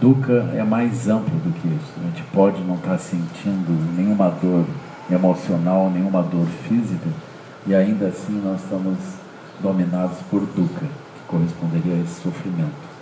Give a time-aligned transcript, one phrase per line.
[0.00, 1.92] Dukkha é mais amplo do que isso.
[1.98, 4.64] A gente pode não estar sentindo nenhuma dor
[5.10, 7.10] emocional, nenhuma dor física,
[7.66, 8.96] e ainda assim nós estamos
[9.60, 12.94] dominados por Dukkha, que corresponderia a esse sofrimento.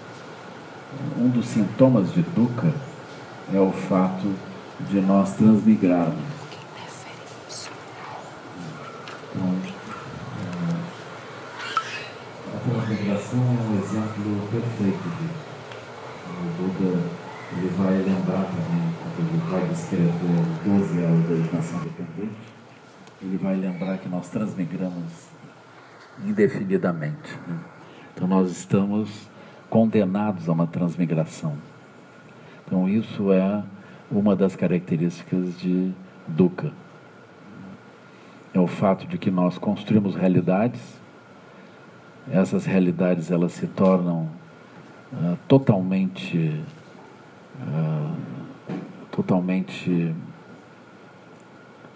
[1.17, 2.73] Um dos sintomas de Dukkha
[3.55, 4.35] é o fato
[4.81, 6.33] de nós transmigrarmos.
[9.31, 9.55] Então,
[12.55, 15.52] a transmigração é um exemplo perfeito disso
[16.43, 17.23] o Buda
[17.57, 20.11] ele vai lembrar também, quando ele vai descrever
[20.65, 22.37] 12 anos da educação dependente,
[23.21, 25.29] ele vai lembrar que nós transmigramos
[26.25, 27.39] indefinidamente.
[27.47, 27.59] Né?
[28.15, 29.29] Então nós estamos
[29.69, 31.57] condenados a uma transmigração.
[32.67, 33.63] Então isso é
[34.11, 35.93] uma das características de
[36.27, 36.73] Dukkha.
[38.55, 40.81] É o fato de que nós construímos realidades,
[42.31, 44.29] essas realidades elas se tornam
[45.13, 46.61] uh, totalmente
[47.61, 48.17] uh,
[49.11, 50.15] totalmente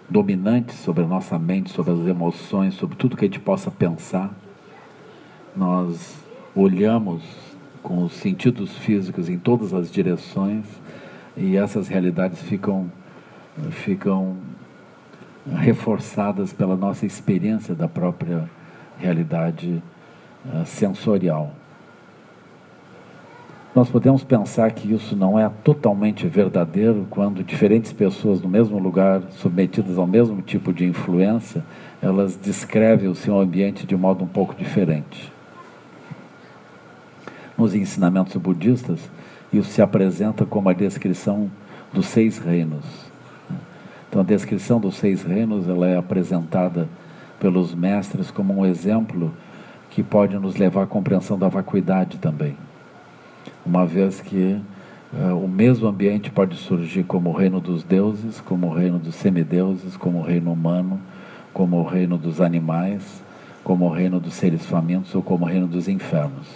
[0.09, 4.31] dominante sobre a nossa mente, sobre as emoções, sobre tudo que a gente possa pensar.
[5.55, 6.15] Nós
[6.55, 7.23] olhamos
[7.83, 10.65] com os sentidos físicos em todas as direções
[11.35, 12.91] e essas realidades ficam
[13.71, 14.37] ficam
[15.55, 18.49] reforçadas pela nossa experiência da própria
[18.97, 19.81] realidade
[20.45, 21.53] uh, sensorial.
[23.77, 29.21] Nós podemos pensar que isso não é totalmente verdadeiro quando diferentes pessoas no mesmo lugar,
[29.29, 31.63] submetidas ao mesmo tipo de influência,
[32.01, 35.31] elas descrevem o seu ambiente de modo um pouco diferente.
[37.55, 38.99] Nos ensinamentos budistas,
[39.53, 41.47] isso se apresenta como a descrição
[41.93, 42.83] dos seis reinos.
[44.09, 46.89] Então, a descrição dos seis reinos ela é apresentada
[47.39, 49.31] pelos mestres como um exemplo
[49.91, 52.57] que pode nos levar à compreensão da vacuidade também
[53.67, 54.59] uma vez que
[55.13, 59.15] uh, o mesmo ambiente pode surgir como o reino dos deuses, como o reino dos
[59.15, 61.01] semideuses, como o reino humano,
[61.53, 63.21] como o reino dos animais,
[63.65, 66.47] como o reino dos seres famintos ou como o reino dos infernos.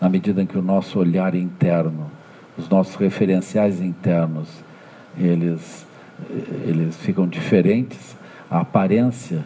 [0.00, 2.10] Na medida em que o nosso olhar interno,
[2.56, 4.48] os nossos referenciais internos,
[5.18, 5.84] eles,
[6.64, 8.16] eles ficam diferentes,
[8.48, 9.44] a aparência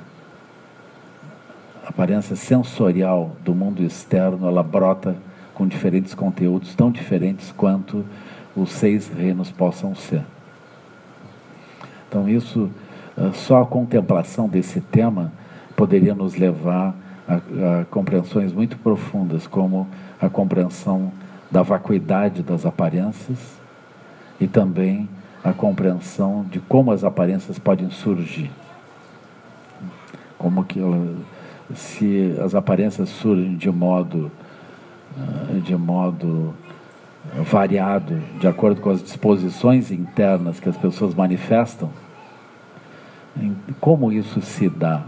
[1.82, 5.16] a aparência sensorial do mundo externo, ela brota
[5.58, 8.04] com diferentes conteúdos tão diferentes quanto
[8.54, 10.22] os seis reinos possam ser.
[12.08, 12.70] Então, isso,
[13.16, 15.32] ah, só a contemplação desse tema
[15.74, 16.94] poderia nos levar
[17.26, 19.88] a, a compreensões muito profundas, como
[20.20, 21.12] a compreensão
[21.50, 23.58] da vacuidade das aparências
[24.40, 25.08] e também
[25.42, 28.50] a compreensão de como as aparências podem surgir.
[30.38, 30.80] Como que
[31.74, 34.30] se as aparências surgem de modo
[35.64, 36.54] de modo
[37.44, 41.90] variado, de acordo com as disposições internas que as pessoas manifestam,
[43.80, 45.04] como isso se dá?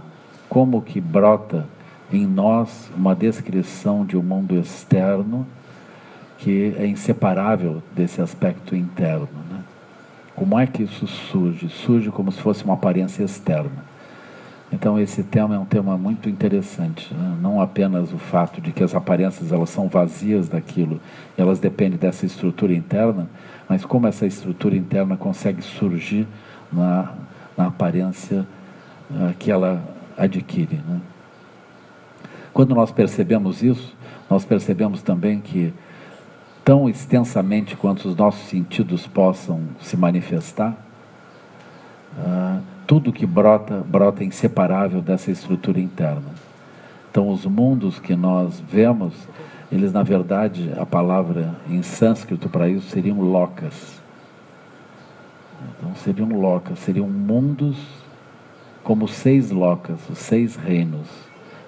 [0.49, 1.67] Como que brota
[2.13, 5.47] em nós uma descrição de um mundo externo
[6.39, 9.29] que é inseparável desse aspecto interno?
[9.51, 9.61] Né?
[10.35, 11.69] Como é que isso surge?
[11.69, 13.90] Surge como se fosse uma aparência externa.
[14.73, 17.37] Então esse tema é um tema muito interessante, né?
[17.43, 21.01] não apenas o fato de que as aparências elas são vazias daquilo,
[21.37, 23.29] elas dependem dessa estrutura interna,
[23.69, 26.27] mas como essa estrutura interna consegue surgir
[26.73, 27.13] na,
[27.57, 28.47] na aparência
[29.11, 29.83] uh, que ela
[30.17, 30.77] adquire.
[30.77, 31.01] Né?
[32.53, 33.97] Quando nós percebemos isso,
[34.29, 35.75] nós percebemos também que
[36.65, 40.77] tão extensamente quanto os nossos sentidos possam se manifestar,
[42.17, 46.35] uh, tudo que brota, brota inseparável dessa estrutura interna.
[47.09, 49.15] Então, os mundos que nós vemos,
[49.71, 54.03] eles, na verdade, a palavra em sânscrito para isso seriam lokas.
[55.79, 57.77] Então, seriam lokas, seriam mundos
[58.83, 61.07] como seis lokas, os seis reinos.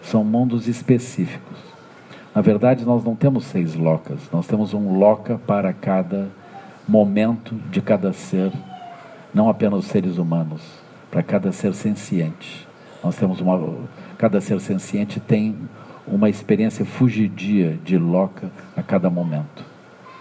[0.02, 1.56] São mundos específicos.
[2.34, 6.28] Na verdade, nós não temos seis locas, nós temos um loca para cada
[6.88, 8.50] momento de cada ser,
[9.32, 10.82] não apenas os seres humanos
[11.12, 12.66] para cada ser senciente.
[13.04, 13.74] Nós temos uma.
[14.16, 15.54] Cada ser senciente tem
[16.06, 19.62] uma experiência fugidia de loca a cada momento.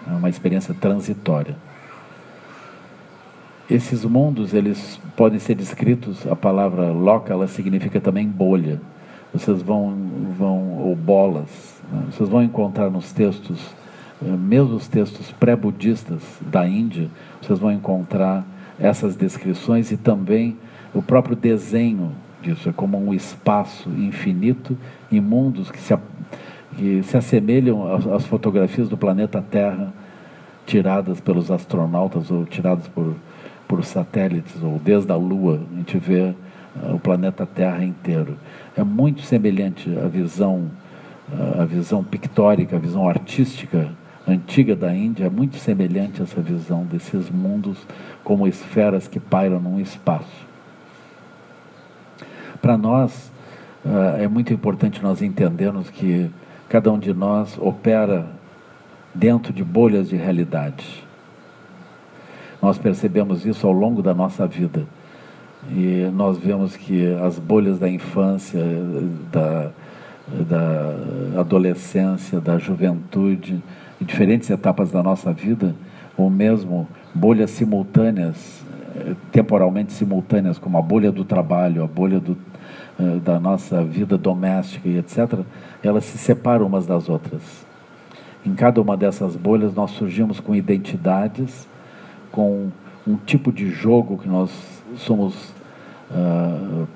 [0.06, 1.56] É uma experiência transitória.
[3.70, 8.78] Esses mundos, eles podem ser descritos, a palavra loca, ela significa também bolha.
[9.32, 9.96] Vocês vão,
[10.36, 12.02] vão ou bolas, né?
[12.10, 13.74] vocês vão encontrar nos textos,
[14.20, 17.08] eh, mesmo os textos pré-budistas da Índia,
[17.40, 18.44] vocês vão encontrar
[18.78, 20.58] essas descrições e também
[20.94, 22.12] o próprio desenho
[22.42, 24.76] disso é como um espaço infinito
[25.10, 25.96] em mundos que se,
[26.76, 29.92] que se assemelham às, às fotografias do planeta Terra
[30.66, 33.14] tiradas pelos astronautas ou tiradas por,
[33.66, 36.34] por satélites, ou desde a Lua, a gente vê
[36.76, 38.36] uh, o planeta Terra inteiro.
[38.76, 40.70] É muito semelhante à visão,
[41.32, 43.90] uh, a visão pictórica, a visão artística
[44.26, 47.78] antiga da Índia, é muito semelhante a essa visão desses mundos
[48.22, 50.51] como esferas que pairam num espaço.
[52.62, 53.32] Para nós,
[53.84, 56.30] uh, é muito importante nós entendermos que
[56.68, 58.24] cada um de nós opera
[59.12, 61.04] dentro de bolhas de realidade.
[62.62, 64.86] Nós percebemos isso ao longo da nossa vida.
[65.72, 68.60] E nós vemos que as bolhas da infância,
[69.32, 69.70] da,
[70.28, 73.60] da adolescência, da juventude,
[74.00, 75.74] em diferentes etapas da nossa vida,
[76.16, 78.62] ou mesmo bolhas simultâneas,
[79.32, 82.36] temporalmente simultâneas, como a bolha do trabalho, a bolha do,
[82.98, 85.40] eh, da nossa vida doméstica e etc.,
[85.82, 87.42] elas se separam umas das outras.
[88.44, 91.68] Em cada uma dessas bolhas, nós surgimos com identidades,
[92.30, 92.70] com
[93.06, 94.50] um tipo de jogo que nós
[94.96, 95.34] somos
[96.10, 96.86] uh,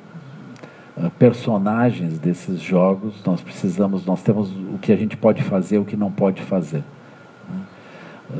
[1.18, 3.22] personagens desses jogos.
[3.24, 6.82] Nós precisamos, nós temos o que a gente pode fazer, o que não pode fazer.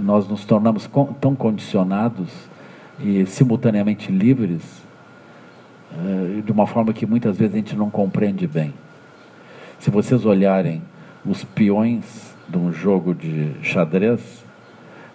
[0.03, 0.89] Nós nos tornamos
[1.21, 2.29] tão condicionados
[2.99, 4.86] e simultaneamente livres
[6.45, 8.73] de uma forma que muitas vezes a gente não compreende bem.
[9.79, 10.83] Se vocês olharem
[11.25, 14.45] os peões de um jogo de xadrez,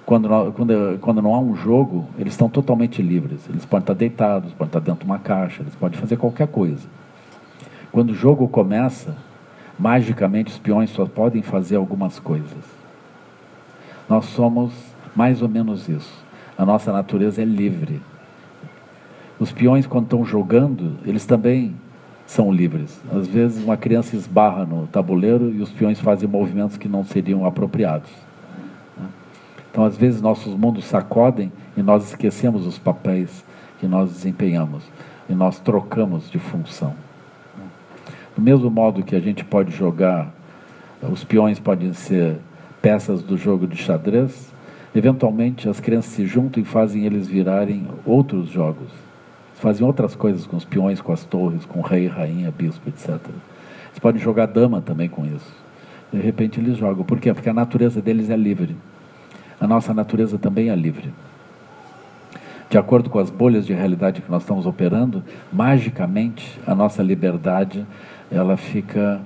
[0.06, 3.48] quando, não, quando, quando não há um jogo, eles estão totalmente livres.
[3.48, 6.88] Eles podem estar deitados, podem estar dentro de uma caixa, eles podem fazer qualquer coisa.
[7.92, 9.16] Quando o jogo começa,
[9.78, 12.64] magicamente os peões só podem fazer algumas coisas.
[14.10, 14.74] Nós somos
[15.16, 16.24] mais ou menos isso.
[16.58, 18.02] A nossa natureza é livre.
[19.42, 21.74] Os peões, quando estão jogando, eles também
[22.28, 23.02] são livres.
[23.12, 27.44] Às vezes uma criança esbarra no tabuleiro e os peões fazem movimentos que não seriam
[27.44, 28.12] apropriados.
[29.72, 33.44] Então, às vezes, nossos mundos sacodem e nós esquecemos os papéis
[33.80, 34.84] que nós desempenhamos
[35.28, 36.94] e nós trocamos de função.
[38.36, 40.32] Do mesmo modo que a gente pode jogar,
[41.02, 42.38] os peões podem ser
[42.80, 44.54] peças do jogo de xadrez,
[44.94, 49.10] eventualmente as crianças se juntam e fazem eles virarem outros jogos
[49.62, 53.10] fazem outras coisas com os peões, com as torres, com rei, rainha, bispo, etc.
[53.10, 55.56] Eles podem jogar dama também com isso.
[56.12, 57.06] De repente eles jogam.
[57.06, 57.32] Por quê?
[57.32, 58.76] Porque a natureza deles é livre.
[59.60, 61.14] A nossa natureza também é livre.
[62.72, 65.24] De acordo com as bolhas de realidade que nós estamos operando,
[65.54, 67.86] magicamente a nossa liberdade
[68.32, 69.22] ela fica,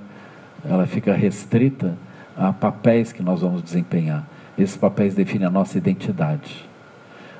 [0.68, 1.96] ela fica restrita
[2.36, 4.28] a papéis que nós vamos desempenhar.
[4.58, 6.68] Esses papéis definem a nossa identidade.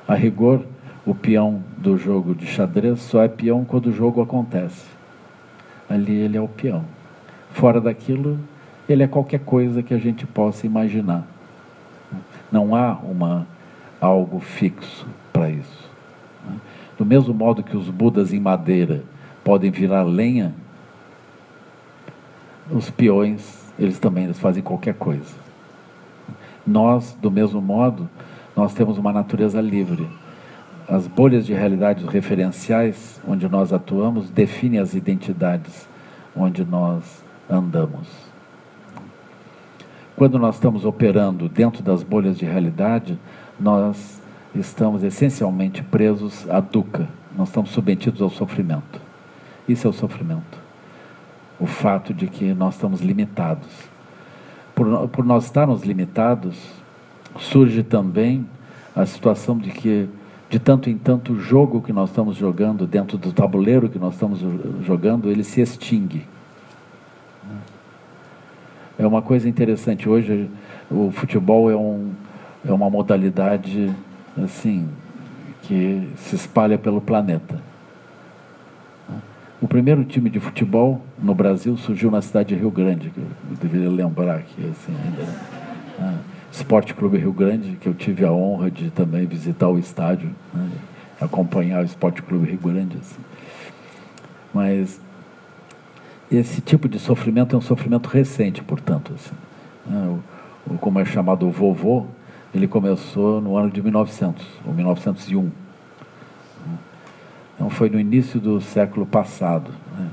[0.07, 0.63] A rigor,
[1.07, 4.85] o peão do jogo de xadrez só é peão quando o jogo acontece.
[5.89, 6.83] Ali ele é o peão.
[7.51, 8.37] Fora daquilo,
[8.89, 11.25] ele é qualquer coisa que a gente possa imaginar.
[12.51, 13.47] Não há uma,
[14.01, 15.89] algo fixo para isso.
[16.97, 19.05] Do mesmo modo que os budas em madeira
[19.45, 20.53] podem virar lenha,
[22.69, 25.35] os peões, eles também eles fazem qualquer coisa.
[26.65, 28.09] Nós, do mesmo modo,
[28.53, 30.05] nós temos uma natureza livre
[30.87, 35.87] as bolhas de realidades referenciais onde nós atuamos definem as identidades
[36.35, 38.07] onde nós andamos.
[40.15, 43.19] Quando nós estamos operando dentro das bolhas de realidade,
[43.59, 44.21] nós
[44.55, 48.99] estamos essencialmente presos à dukkha, nós estamos submetidos ao sofrimento.
[49.67, 50.57] Isso é o sofrimento.
[51.59, 53.67] O fato de que nós estamos limitados.
[54.73, 56.57] Por, por nós estarmos limitados,
[57.37, 58.47] surge também
[58.95, 60.09] a situação de que
[60.49, 64.13] de tanto em tanto o jogo que nós estamos jogando, dentro do tabuleiro que nós
[64.13, 64.39] estamos
[64.85, 66.25] jogando, ele se extingue.
[68.97, 70.07] É uma coisa interessante.
[70.07, 70.49] Hoje
[70.89, 72.11] o futebol é, um,
[72.65, 73.93] é uma modalidade
[74.41, 74.89] assim
[75.63, 77.61] que se espalha pelo planeta.
[79.61, 83.27] O primeiro time de futebol no Brasil surgiu na cidade de Rio Grande, que eu
[83.59, 84.61] deveria lembrar aqui.
[84.69, 86.36] Assim, ainda.
[86.57, 90.69] Esporte Clube Rio Grande, que eu tive a honra de também visitar o estádio, né,
[91.21, 92.97] acompanhar o Esporte Clube Rio Grande.
[92.97, 93.21] Assim.
[94.51, 94.99] Mas
[96.31, 99.13] esse tipo de sofrimento é um sofrimento recente, portanto.
[99.13, 99.35] Assim,
[99.85, 100.19] né,
[100.67, 102.05] o, o, como é chamado o vovô,
[102.53, 105.51] ele começou no ano de 1900, ou 1901.
[107.53, 109.71] Então foi no início do século passado.
[109.95, 110.09] Né.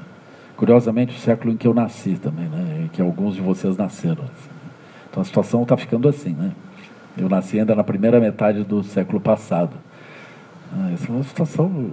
[0.56, 4.24] Curiosamente, o século em que eu nasci também, né, em que alguns de vocês nasceram.
[4.24, 4.53] Assim.
[5.14, 6.50] Então a situação está ficando assim, né?
[7.16, 9.76] Eu nasci ainda na primeira metade do século passado.
[10.72, 11.92] Ah, essa é uma situação,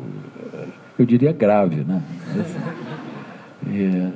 [0.98, 2.01] eu diria, grave, né?
[3.68, 4.10] E,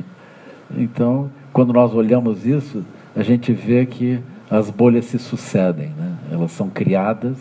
[0.76, 2.84] então, quando nós olhamos isso,
[3.16, 4.20] a gente vê que
[4.50, 6.18] as bolhas se sucedem, né?
[6.32, 7.38] Elas são criadas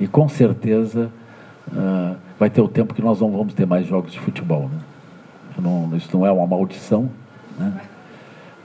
[0.00, 1.10] e com certeza
[1.68, 4.70] uh, vai ter o tempo que nós não vamos ter mais jogos de futebol.
[4.72, 4.80] Né?
[5.58, 7.10] Não, isso não é uma maldição,
[7.58, 7.82] né?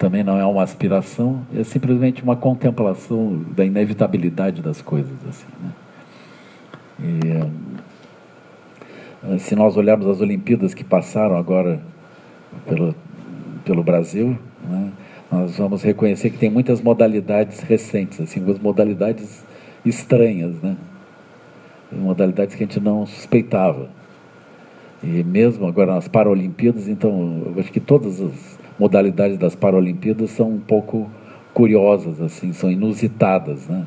[0.01, 5.13] Também não é uma aspiração, é simplesmente uma contemplação da inevitabilidade das coisas.
[5.29, 5.71] Assim, né?
[9.23, 11.79] e, uh, se nós olharmos as Olimpíadas que passaram agora
[12.67, 12.95] pelo,
[13.63, 14.91] pelo Brasil, né?
[15.31, 19.45] nós vamos reconhecer que tem muitas modalidades recentes, assim, algumas modalidades
[19.85, 20.77] estranhas, né?
[21.91, 23.87] modalidades que a gente não suspeitava.
[25.03, 30.49] E mesmo agora nas Paralimpíadas, então, eu acho que todas as modalidades das Paralimpíadas são
[30.49, 31.07] um pouco
[31.53, 33.85] curiosas, assim, são inusitadas, né?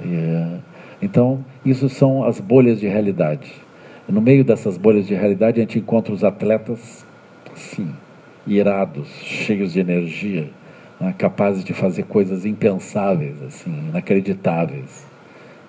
[0.00, 0.58] E,
[1.00, 3.52] então, isso são as bolhas de realidade.
[4.08, 7.06] No meio dessas bolhas de realidade, a gente encontra os atletas,
[7.54, 7.88] sim,
[8.44, 10.50] irados, cheios de energia,
[11.00, 15.06] né, capazes de fazer coisas impensáveis, assim, inacreditáveis,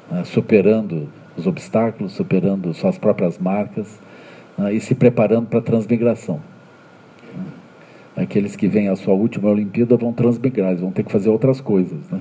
[0.10, 4.00] né, superando os obstáculos, superando suas próprias marcas
[4.58, 6.55] né, e se preparando para a transmigração.
[8.16, 11.60] Aqueles que vêm à sua última Olimpíada vão transmigrar, eles vão ter que fazer outras
[11.60, 12.10] coisas.
[12.10, 12.20] Né?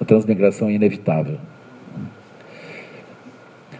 [0.00, 1.38] A transmigração é inevitável.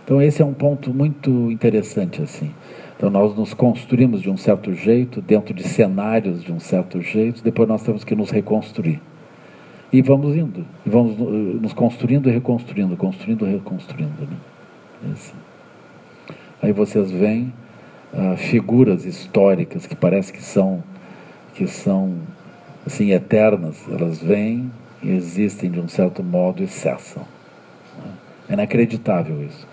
[0.04, 2.52] Então esse é um ponto muito interessante assim.
[2.96, 7.42] Então nós nos construímos de um certo jeito, dentro de cenários de um certo jeito,
[7.42, 9.00] depois nós temos que nos reconstruir.
[9.92, 14.12] E vamos indo, e vamos eh, nos construindo e reconstruindo, construindo e reconstruindo.
[14.20, 15.12] Né?
[15.12, 15.34] Assim.
[16.62, 17.52] Aí vocês veem
[18.12, 20.82] ah, figuras históricas que parece que são
[21.56, 22.18] que são
[22.86, 24.70] assim eternas, elas vêm
[25.02, 27.24] e existem de um certo modo e cessam.
[28.48, 29.66] É inacreditável isso.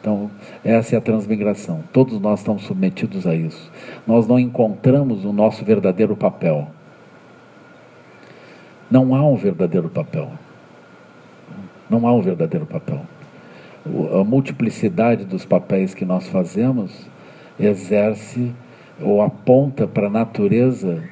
[0.00, 0.30] Então,
[0.64, 1.82] essa é a transmigração.
[1.92, 3.70] Todos nós estamos submetidos a isso.
[4.06, 6.68] Nós não encontramos o nosso verdadeiro papel.
[8.90, 10.30] Não há um verdadeiro papel.
[11.88, 13.02] Não há um verdadeiro papel.
[14.18, 17.08] A multiplicidade dos papéis que nós fazemos
[17.58, 18.52] exerce
[19.00, 21.02] ou aponta para a natureza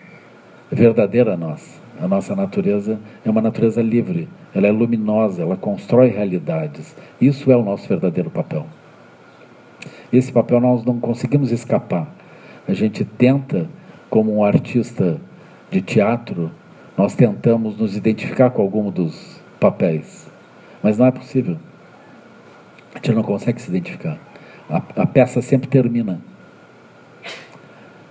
[0.70, 1.78] verdadeira nossa.
[2.00, 6.94] A nossa natureza é uma natureza livre, ela é luminosa, ela constrói realidades.
[7.20, 8.66] Isso é o nosso verdadeiro papel.
[10.12, 12.06] Esse papel nós não conseguimos escapar.
[12.68, 13.68] A gente tenta,
[14.08, 15.20] como um artista
[15.70, 16.50] de teatro,
[16.96, 20.28] nós tentamos nos identificar com algum dos papéis,
[20.82, 21.56] mas não é possível.
[22.94, 24.18] A gente não consegue se identificar.
[24.70, 26.20] A, a peça sempre termina.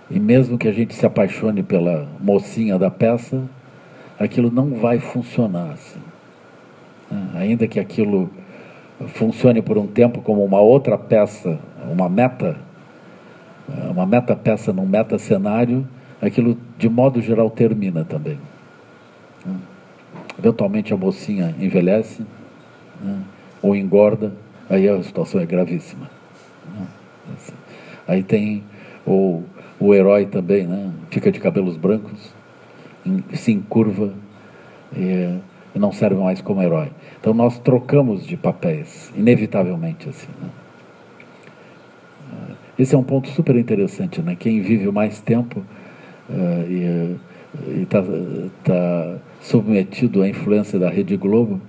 [0.10, 3.44] E mesmo que a gente se apaixone pela mocinha da peça,
[4.20, 6.00] aquilo não vai funcionar assim.
[7.36, 8.30] Ainda que aquilo
[9.10, 11.60] funcione por um tempo como uma outra peça
[11.92, 12.58] uma meta,
[13.90, 15.88] uma meta peça num meta cenário,
[16.22, 18.40] aquilo de modo geral termina também.
[20.38, 22.26] Eventualmente a mocinha envelhece
[23.02, 23.22] né?
[23.62, 24.34] ou engorda,
[24.70, 26.10] aí a situação é gravíssima.
[26.66, 27.38] Né?
[28.08, 28.64] Aí tem
[29.06, 29.44] o,
[29.80, 30.92] o herói também, né?
[31.10, 32.34] fica de cabelos brancos,
[33.34, 34.14] se encurva
[34.96, 35.38] e,
[35.76, 36.92] e não serve mais como herói.
[37.20, 40.30] Então nós trocamos de papéis, inevitavelmente assim.
[40.42, 40.50] Né?
[42.78, 44.36] Esse é um ponto super interessante, né?
[44.36, 45.64] Quem vive mais tempo
[46.30, 47.18] uh, e
[47.82, 48.04] está
[48.64, 51.60] tá submetido à influência da Rede Globo,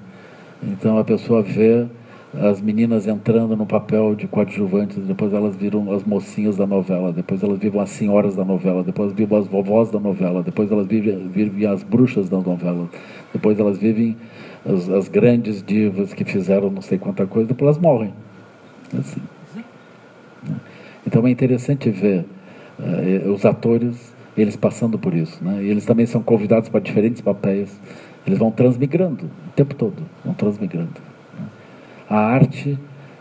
[0.63, 1.87] então a pessoa vê
[2.35, 7.43] as meninas entrando no papel de coadjuvantes, depois elas viram as mocinhas da novela, depois
[7.43, 11.29] elas vivem as senhoras da novela, depois vivem as vovós da novela, depois elas vivem,
[11.29, 12.89] vivem as bruxas da novela,
[13.33, 14.17] depois elas vivem
[14.67, 18.13] as, as grandes divas que fizeram não sei quanta coisa, depois elas morrem.
[18.99, 19.23] Assim.
[21.07, 22.27] Então é interessante ver
[22.79, 25.43] uh, os atores, eles passando por isso.
[25.43, 25.65] Né?
[25.65, 27.81] E eles também são convidados para diferentes papéis.
[28.27, 31.08] Eles vão transmigrando o tempo todo, vão transmigrando.
[32.09, 32.79] A arte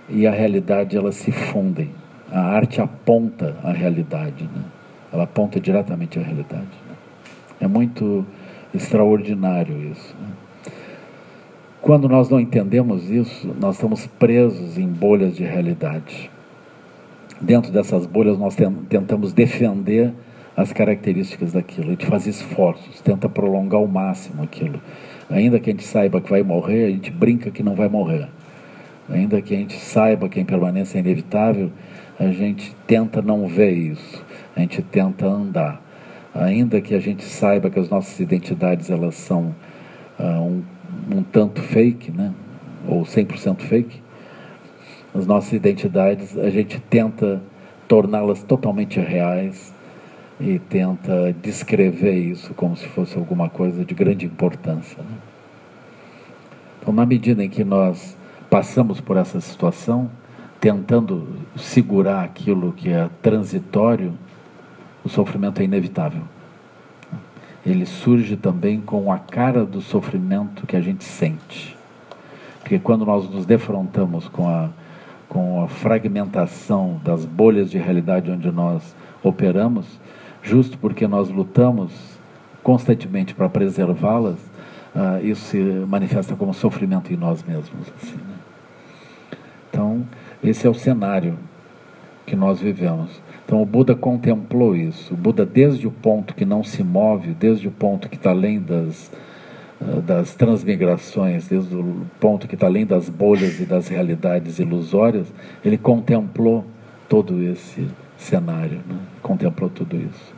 [0.09, 1.89] e a realidade, elas se fundem.
[2.31, 4.63] A arte aponta a realidade, né?
[5.11, 6.63] ela aponta diretamente a realidade.
[6.87, 6.95] Né?
[7.61, 8.25] É muito
[8.73, 10.15] extraordinário isso.
[10.21, 10.73] Né?
[11.81, 16.29] Quando nós não entendemos isso, nós estamos presos em bolhas de realidade
[17.41, 18.55] dentro dessas bolhas nós
[18.89, 20.13] tentamos defender
[20.55, 24.81] as características daquilo, a gente faz esforços, tenta prolongar ao máximo aquilo.
[25.29, 28.27] Ainda que a gente saiba que vai morrer, a gente brinca que não vai morrer.
[29.09, 31.71] Ainda que a gente saiba que a impermanência é inevitável,
[32.19, 34.23] a gente tenta não ver isso,
[34.55, 35.81] a gente tenta andar.
[36.33, 39.55] Ainda que a gente saiba que as nossas identidades elas são
[40.19, 40.63] uh, um,
[41.15, 42.33] um tanto fake, né?
[42.87, 44.01] ou 100% fake,
[45.15, 47.41] as nossas identidades, a gente tenta
[47.87, 49.73] torná-las totalmente reais
[50.39, 55.01] e tenta descrever isso como se fosse alguma coisa de grande importância.
[55.01, 55.17] Né?
[56.79, 58.17] Então, na medida em que nós
[58.49, 60.09] passamos por essa situação,
[60.59, 64.13] tentando segurar aquilo que é transitório,
[65.03, 66.23] o sofrimento é inevitável.
[67.65, 71.75] Ele surge também com a cara do sofrimento que a gente sente.
[72.59, 74.69] Porque quando nós nos defrontamos com a,
[75.29, 79.85] com a fragmentação das bolhas de realidade onde nós operamos,
[80.41, 81.91] justo porque nós lutamos
[82.63, 84.37] constantemente para preservá-las,
[84.95, 87.87] uh, isso se manifesta como sofrimento em nós mesmos.
[88.01, 88.36] Assim, né?
[89.77, 90.03] Então,
[90.43, 91.37] esse é o cenário
[92.25, 93.21] que nós vivemos.
[93.45, 95.13] Então, o Buda contemplou isso.
[95.13, 98.59] O Buda, desde o ponto que não se move, desde o ponto que está além
[98.59, 99.11] das
[99.79, 105.27] eh, das transmigrações, desde o ponto que está além das bolhas e das realidades ilusórias,
[105.63, 106.65] ele contemplou
[107.07, 108.97] todo esse cenário, né?
[109.21, 110.33] contemplou tudo isso.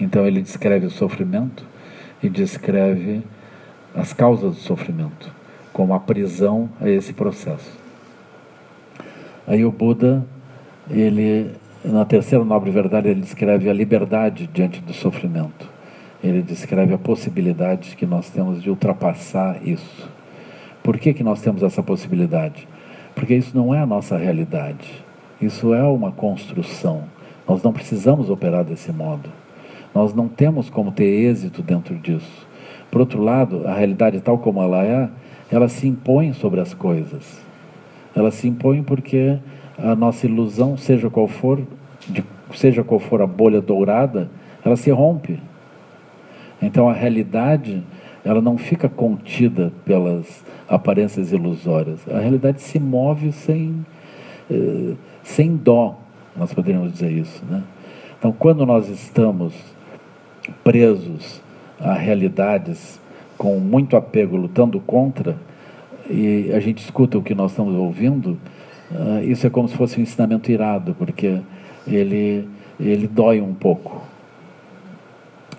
[0.00, 1.66] Então ele descreve o sofrimento
[2.22, 3.22] e descreve
[3.94, 5.30] as causas do sofrimento,
[5.70, 7.87] como a prisão a esse processo.
[9.48, 10.24] Aí o Buda,
[10.88, 11.50] ele,
[11.84, 15.78] na terceira nobre verdade, ele descreve a liberdade diante do sofrimento
[16.22, 20.08] ele descreve a possibilidade que nós temos de ultrapassar isso.
[20.82, 22.66] Por que, que nós temos essa possibilidade?
[23.14, 25.04] Porque isso não é a nossa realidade.
[25.40, 27.04] Isso é uma construção.
[27.46, 29.30] Nós não precisamos operar desse modo.
[29.94, 32.46] Nós não temos como ter êxito dentro disso.
[32.90, 35.08] Por outro lado, a realidade tal como ela é,
[35.50, 37.40] ela se impõe sobre as coisas.
[38.18, 39.38] Ela se impõe porque
[39.78, 41.62] a nossa ilusão, seja qual for,
[42.08, 44.28] de, seja qual for a bolha dourada,
[44.64, 45.38] ela se rompe.
[46.60, 47.80] Então a realidade
[48.24, 52.00] ela não fica contida pelas aparências ilusórias.
[52.08, 53.86] A realidade se move sem,
[54.50, 55.96] eh, sem dó,
[56.36, 57.44] nós poderíamos dizer isso.
[57.48, 57.62] Né?
[58.18, 59.54] Então, quando nós estamos
[60.64, 61.40] presos
[61.78, 63.00] a realidades
[63.36, 65.36] com muito apego, lutando contra,
[66.08, 68.38] e a gente escuta o que nós estamos ouvindo,
[68.90, 71.40] uh, isso é como se fosse um ensinamento irado, porque
[71.86, 72.48] ele,
[72.80, 74.02] ele dói um pouco.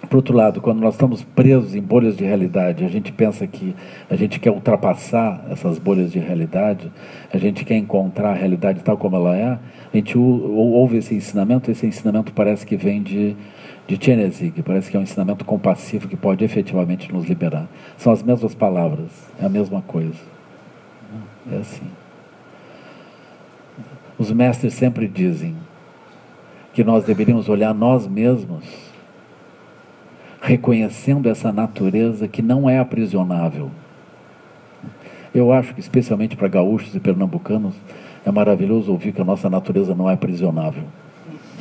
[0.10, 3.76] Por outro lado, quando nós estamos presos em bolhas de realidade, a gente pensa que
[4.10, 6.92] a gente quer ultrapassar essas bolhas de realidade,
[7.32, 9.60] a gente quer encontrar a realidade tal como ela é,
[9.94, 13.36] a gente ouve esse ensinamento, esse ensinamento parece que vem de,
[13.88, 17.68] de Chenezig, parece que é um ensinamento compassivo que pode efetivamente nos liberar.
[17.96, 20.39] São as mesmas palavras, é a mesma coisa.
[21.52, 21.88] É assim.
[24.18, 25.56] Os mestres sempre dizem
[26.74, 28.66] que nós deveríamos olhar nós mesmos
[30.42, 33.70] reconhecendo essa natureza que não é aprisionável.
[35.34, 37.76] Eu acho que, especialmente para gaúchos e pernambucanos,
[38.26, 40.84] é maravilhoso ouvir que a nossa natureza não é aprisionável.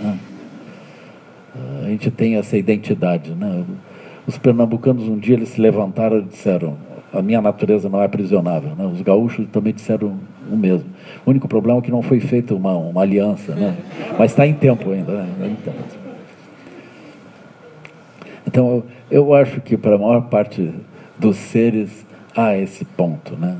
[0.00, 0.18] Né?
[1.84, 3.34] A gente tem essa identidade.
[3.34, 3.64] Né?
[4.26, 6.76] Os pernambucanos, um dia, eles se levantaram e disseram:
[7.12, 8.74] a minha natureza não é aprisionável.
[8.76, 8.84] Né?
[8.86, 10.18] Os gaúchos também disseram
[10.50, 10.88] o mesmo.
[11.24, 13.76] O único problema é que não foi feita uma, uma aliança, né?
[14.18, 15.12] mas está em tempo ainda.
[15.12, 15.56] Né?
[15.60, 15.74] Então,
[18.48, 20.72] então, eu, acho que para a maior parte
[21.18, 23.58] dos seres há esse ponto, né?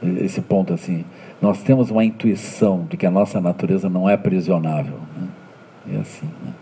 [0.00, 1.04] Esse ponto assim,
[1.42, 5.28] nós temos uma intuição de que a nossa natureza não é aprisionável, né?
[5.92, 6.52] É assim, né?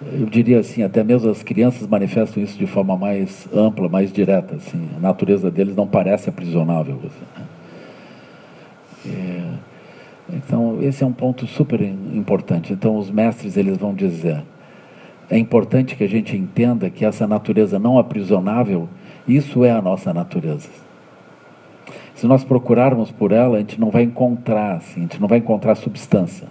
[0.00, 4.54] Eu diria assim, até mesmo as crianças manifestam isso de forma mais ampla, mais direta,
[4.54, 4.88] assim.
[4.96, 7.46] A natureza deles não parece aprisionável, assim, né?
[10.30, 12.72] é, então, esse é um ponto super importante.
[12.72, 14.44] Então, os mestres eles vão dizer
[15.30, 18.88] é importante que a gente entenda que essa natureza não aprisionável,
[19.26, 20.68] isso é a nossa natureza.
[22.14, 25.38] Se nós procurarmos por ela, a gente não vai encontrar, assim, a gente não vai
[25.38, 26.48] encontrar substância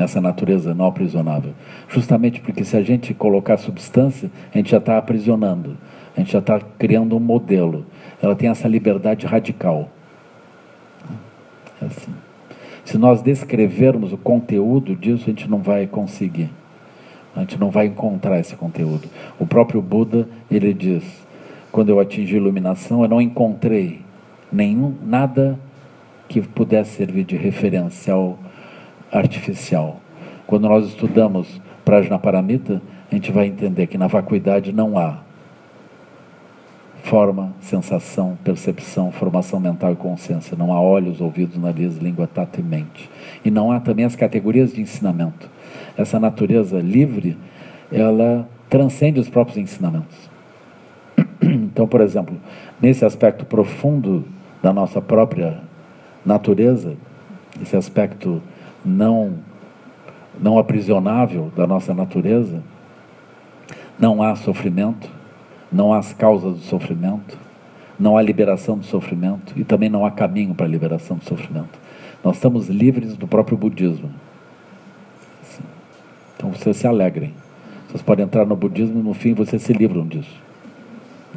[0.00, 1.52] nessa natureza não aprisionável.
[1.86, 5.76] Justamente porque se a gente colocar substância, a gente já está aprisionando,
[6.16, 7.84] a gente já está criando um modelo.
[8.22, 9.90] Ela tem essa liberdade radical.
[11.82, 12.14] É assim.
[12.82, 16.50] Se nós descrevermos o conteúdo disso, a gente não vai conseguir.
[17.36, 19.06] A gente não vai encontrar esse conteúdo.
[19.38, 21.04] O próprio Buda, ele diz:
[21.70, 24.00] quando eu atingi a iluminação, eu não encontrei
[24.50, 25.58] nenhum nada
[26.26, 28.38] que pudesse servir de referencial
[29.12, 30.00] artificial.
[30.46, 35.18] Quando nós estudamos Prajnaparamita, a gente vai entender que na vacuidade não há
[37.02, 40.56] forma, sensação, percepção, formação mental e consciência.
[40.56, 43.10] Não há olhos, ouvidos, nariz, língua, tato e mente.
[43.44, 45.50] E não há também as categorias de ensinamento
[45.96, 47.36] essa natureza livre,
[47.90, 50.30] ela transcende os próprios ensinamentos.
[51.42, 52.36] Então, por exemplo,
[52.82, 54.24] nesse aspecto profundo
[54.62, 55.58] da nossa própria
[56.24, 56.96] natureza,
[57.62, 58.42] esse aspecto
[58.84, 59.38] não
[60.40, 62.62] não aprisionável da nossa natureza,
[63.98, 65.10] não há sofrimento,
[65.70, 67.38] não há as causas do sofrimento,
[67.98, 71.78] não há liberação do sofrimento e também não há caminho para a liberação do sofrimento.
[72.24, 74.10] Nós estamos livres do próprio budismo.
[76.36, 77.34] Então vocês se alegrem.
[77.86, 80.40] Vocês podem entrar no budismo e no fim vocês se livram disso.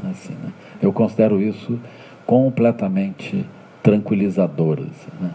[0.09, 0.51] Assim, né?
[0.81, 1.79] Eu considero isso
[2.25, 3.45] completamente
[3.81, 4.79] tranquilizador.
[4.79, 5.31] Assim, né?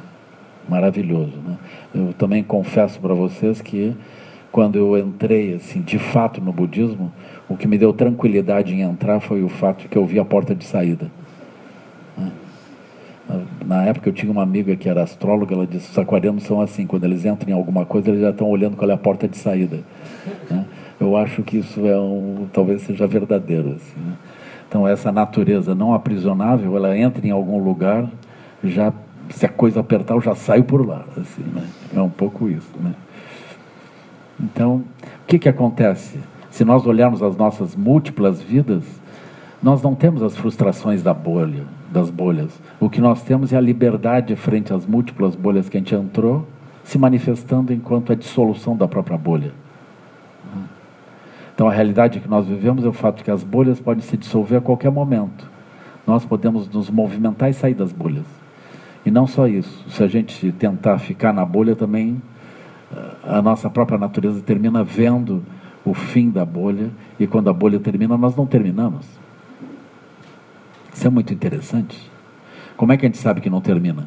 [0.69, 1.33] Maravilhoso.
[1.45, 1.57] Né?
[1.95, 3.95] Eu também confesso para vocês que
[4.53, 7.13] quando eu entrei assim, de fato no budismo,
[7.49, 10.25] o que me deu tranquilidade em entrar foi o fato de que eu vi a
[10.25, 11.11] porta de saída.
[13.65, 16.87] Na época eu tinha uma amiga que era astróloga, ela disse, os aquarianos são assim,
[16.87, 19.37] quando eles entram em alguma coisa, eles já estão olhando qual é a porta de
[19.37, 19.81] saída.
[20.51, 20.65] Né?
[20.99, 23.77] Eu acho que isso é um, talvez seja verdadeiro.
[23.77, 24.15] Assim, né?
[24.67, 28.09] Então essa natureza não aprisionável, ela entra em algum lugar,
[28.65, 28.93] já
[29.31, 31.05] se a coisa apertar, eu já saio por lá.
[31.17, 31.67] Assim, né?
[31.95, 32.71] É um pouco isso.
[32.81, 32.95] Né?
[34.41, 36.19] Então, o que, que acontece?
[36.51, 38.85] Se nós olharmos as nossas múltiplas vidas,
[39.63, 42.59] nós não temos as frustrações da bolha, das bolhas.
[42.81, 46.47] O que nós temos é a liberdade frente às múltiplas bolhas que a gente entrou,
[46.85, 49.53] se manifestando enquanto a dissolução da própria bolha.
[51.59, 54.17] Então a realidade que nós vivemos é o fato de que as bolhas podem se
[54.17, 55.51] dissolver a qualquer momento.
[56.07, 58.38] Nós podemos nos movimentar e sair das bolhas.
[59.09, 62.21] E não só isso, se a gente tentar ficar na bolha também,
[62.95, 65.43] eh, a nossa própria natureza termina vendo
[65.83, 69.07] o fim da bolha, e quando a bolha termina, nós não terminamos.
[70.93, 71.99] Isso é muito interessante.
[72.77, 74.07] Como é que a gente sabe que não termina?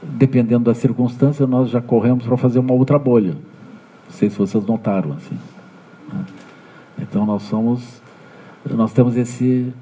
[0.00, 3.32] Dependendo da circunstância, nós já corremos para fazer uma outra bolha.
[3.32, 5.36] Não sei se vocês notaram assim.
[6.12, 6.24] Né?
[7.00, 8.00] Então nós somos,
[8.64, 9.74] nós temos esse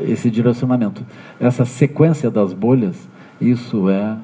[0.00, 1.04] esse direcionamento,
[1.40, 3.08] essa sequência das bolhas.
[3.40, 4.16] Isso é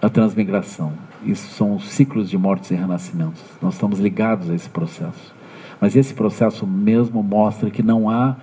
[0.00, 0.92] a transmigração.
[1.24, 3.42] Isso são os ciclos de mortes e renascimentos.
[3.60, 5.34] Nós estamos ligados a esse processo.
[5.80, 8.36] Mas esse processo mesmo mostra que não há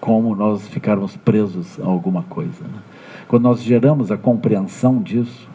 [0.00, 2.62] como nós ficarmos presos a alguma coisa.
[2.62, 2.80] Né?
[3.26, 5.48] Quando nós geramos a compreensão disso,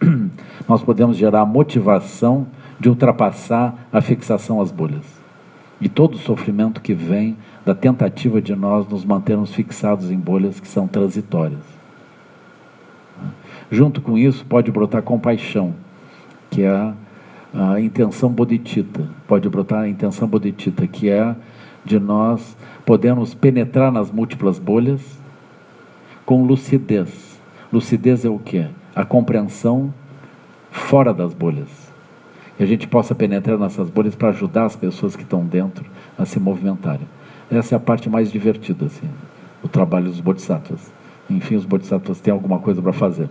[0.68, 2.46] nós podemos gerar a motivação
[2.78, 5.06] de ultrapassar a fixação às bolhas.
[5.80, 7.36] E todo o sofrimento que vem
[7.68, 11.60] da tentativa de nós nos mantermos fixados em bolhas que são transitórias.
[13.70, 15.74] Junto com isso, pode brotar compaixão,
[16.50, 16.94] que é
[17.52, 19.06] a, intenção bodhicitta.
[19.26, 21.36] Pode brotar a intenção bodhicitta, que é
[21.84, 25.02] de nós podemos penetrar nas múltiplas bolhas
[26.24, 27.38] com lucidez.
[27.70, 28.66] Lucidez é o que?
[28.96, 29.92] A compreensão
[30.70, 31.92] fora das bolhas.
[32.56, 35.84] Que a gente possa penetrar nessas bolhas para ajudar as pessoas que estão dentro
[36.16, 37.17] a se movimentarem.
[37.50, 39.08] Essa é a parte mais divertida, assim,
[39.62, 40.92] o trabalho dos bodhisattvas.
[41.30, 43.28] Enfim, os bodhisattvas têm alguma coisa para fazer.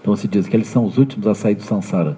[0.00, 2.16] Então se diz que eles são os últimos a sair do samsara.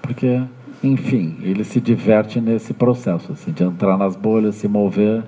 [0.00, 0.40] Porque
[0.82, 5.24] enfim, ele se diverte nesse processo, assim, de entrar nas bolhas, se mover,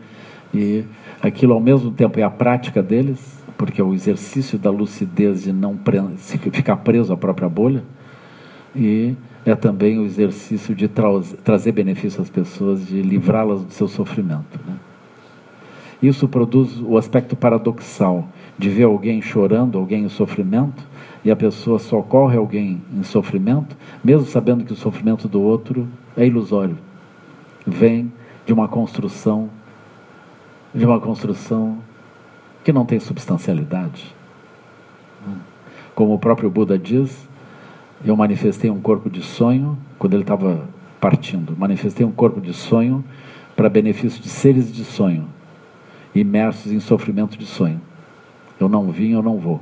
[0.55, 0.85] e
[1.21, 5.53] aquilo ao mesmo tempo é a prática deles, porque é o exercício da lucidez de
[5.53, 6.01] não pre
[6.53, 7.83] ficar preso à própria bolha,
[8.75, 11.09] e é também o exercício de tra
[11.42, 14.61] trazer benefício às pessoas, de livrá-las do seu sofrimento.
[14.66, 14.76] Né?
[16.03, 20.83] Isso produz o aspecto paradoxal de ver alguém chorando, alguém em sofrimento,
[21.24, 26.26] e a pessoa socorre alguém em sofrimento, mesmo sabendo que o sofrimento do outro é
[26.26, 26.79] ilusório.
[27.66, 28.12] Vem
[28.46, 29.50] de uma construção,
[30.74, 31.79] de uma construção
[32.64, 34.14] que não tem substancialidade.
[35.94, 37.29] Como o próprio Buda diz,
[38.05, 40.69] eu manifestei um corpo de sonho quando ele estava
[41.01, 41.57] partindo.
[41.57, 43.05] Manifestei um corpo de sonho
[43.55, 45.29] para benefício de seres de sonho,
[46.15, 47.81] imersos em sofrimento de sonho.
[48.59, 49.61] Eu não vim, eu não vou.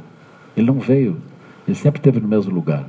[0.57, 1.16] Ele não veio,
[1.66, 2.85] ele sempre esteve no mesmo lugar.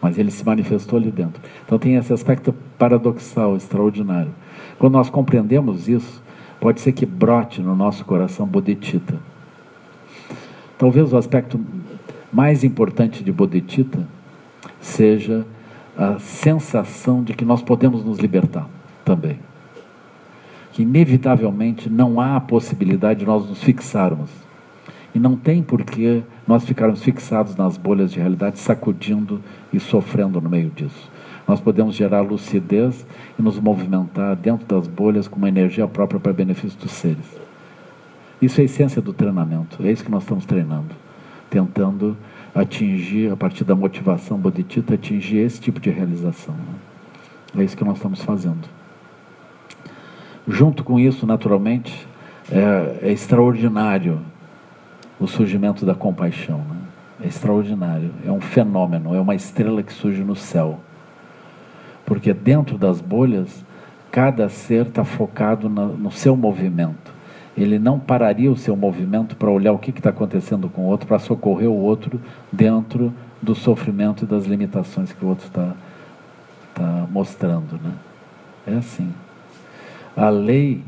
[0.00, 1.40] Mas ele se manifestou ali dentro.
[1.64, 4.32] Então tem esse aspecto paradoxal, extraordinário.
[4.78, 6.22] Quando nós compreendemos isso,
[6.60, 9.18] pode ser que brote no nosso coração bodhicitta.
[10.78, 11.58] Talvez o aspecto
[12.32, 14.06] mais importante de bodhicitta
[14.80, 15.46] seja
[15.96, 18.68] a sensação de que nós podemos nos libertar
[19.04, 19.38] também.
[20.72, 24.30] Que inevitavelmente não há a possibilidade de nós nos fixarmos
[25.14, 29.40] e não tem por que nós ficarmos fixados nas bolhas de realidade, sacudindo
[29.72, 31.10] e sofrendo no meio disso.
[31.48, 33.06] Nós podemos gerar lucidez
[33.38, 37.24] e nos movimentar dentro das bolhas com uma energia própria para benefício dos seres.
[38.42, 40.94] Isso é a essência do treinamento, é isso que nós estamos treinando,
[41.56, 42.14] tentando
[42.54, 46.54] atingir, a partir da motivação bodhicitta, atingir esse tipo de realização.
[46.54, 47.62] Né?
[47.62, 48.68] É isso que nós estamos fazendo.
[50.46, 52.06] Junto com isso, naturalmente,
[52.50, 54.20] é, é extraordinário
[55.18, 56.58] o surgimento da compaixão.
[56.58, 56.76] Né?
[57.24, 60.80] É extraordinário, é um fenômeno, é uma estrela que surge no céu.
[62.04, 63.64] Porque dentro das bolhas,
[64.10, 67.15] cada ser está focado no, no seu movimento.
[67.56, 71.06] Ele não pararia o seu movimento para olhar o que está acontecendo com o outro,
[71.06, 72.20] para socorrer o outro
[72.52, 75.74] dentro do sofrimento e das limitações que o outro está
[76.74, 77.80] tá mostrando.
[77.82, 77.92] Né?
[78.66, 79.12] É assim.
[80.14, 80.82] A lei,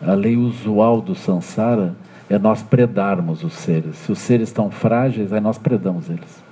[0.00, 1.94] a lei usual do samsara
[2.30, 3.96] é nós predarmos os seres.
[3.96, 6.44] Se os seres estão frágeis, aí nós predamos eles.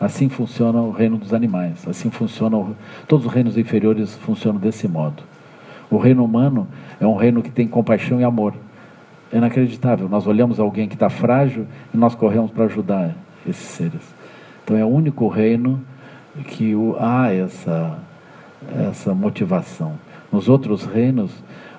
[0.00, 1.86] Assim funciona o reino dos animais.
[1.88, 2.74] Assim funciona
[3.06, 5.22] todos os reinos inferiores funcionam desse modo.
[5.90, 6.66] O reino humano
[7.00, 8.54] é um reino que tem compaixão e amor.
[9.32, 10.08] É inacreditável.
[10.08, 13.14] Nós olhamos alguém que está frágil e nós corremos para ajudar
[13.46, 14.14] esses seres.
[14.64, 15.80] Então é o único reino
[16.44, 17.98] que há essa
[18.88, 19.98] essa motivação.
[20.32, 21.30] Nos outros reinos,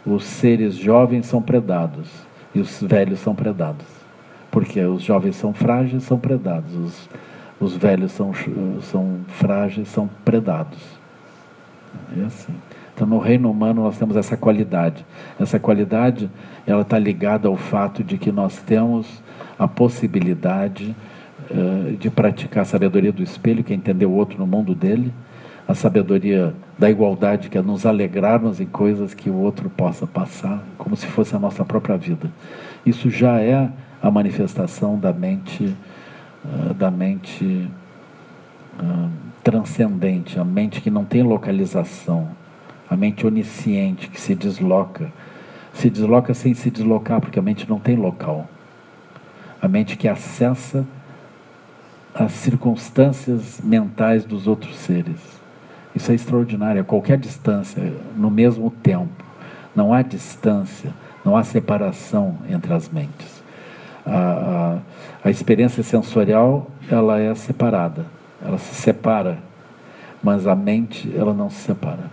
[0.05, 2.09] os seres jovens são predados
[2.53, 3.85] e os velhos são predados.
[4.49, 6.73] Porque os jovens são frágeis, são predados.
[6.73, 7.09] Os,
[7.59, 8.31] os velhos são,
[8.83, 10.79] são frágeis, são predados.
[12.17, 12.55] É assim.
[12.97, 15.05] Então, no reino humano, nós temos essa qualidade.
[15.39, 16.31] Essa qualidade,
[16.65, 19.21] ela está ligada ao fato de que nós temos
[19.59, 20.95] a possibilidade
[21.51, 25.13] uh, de praticar a sabedoria do espelho, que é entender o outro no mundo dele,
[25.67, 30.63] a sabedoria da igualdade, que é nos alegrarmos em coisas que o outro possa passar,
[30.75, 32.31] como se fosse a nossa própria vida.
[32.83, 33.69] Isso já é
[34.01, 35.77] a manifestação da mente,
[36.43, 37.69] uh, da mente
[38.79, 39.09] uh,
[39.43, 42.35] transcendente, a mente que não tem localização,
[42.89, 45.11] a mente onisciente que se desloca,
[45.73, 48.49] se desloca sem se deslocar, porque a mente não tem local.
[49.61, 50.85] A mente que acessa
[52.13, 55.37] as circunstâncias mentais dos outros seres
[55.97, 59.25] isso é extraordinário, a qualquer distância, no mesmo tempo.
[59.75, 60.93] Não há distância,
[61.25, 63.43] não há separação entre as mentes.
[64.05, 64.79] A,
[65.23, 68.05] a, a experiência sensorial, ela é separada,
[68.45, 69.39] ela se separa,
[70.21, 72.11] mas a mente, ela não se separa.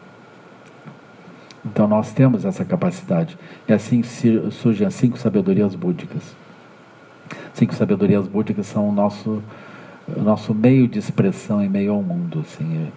[1.65, 3.39] Então nós temos essa capacidade.
[3.67, 6.37] E assim surgem as cinco sabedorias búdicas.
[7.55, 9.43] Cinco sabedorias búdicas são o nosso
[10.07, 12.89] o nosso meio de expressão em meio ao mundo, assim,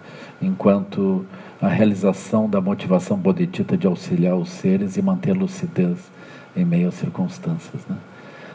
[0.42, 1.24] enquanto
[1.60, 5.98] a realização da motivação bodhicitta de auxiliar os seres e manter lucidez
[6.56, 7.86] em meio às circunstâncias.
[7.88, 7.96] Né?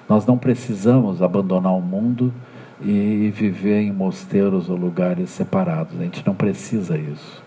[0.07, 2.33] Nós não precisamos abandonar o mundo
[2.81, 5.99] e viver em mosteiros ou lugares separados.
[5.99, 7.42] A gente não precisa isso.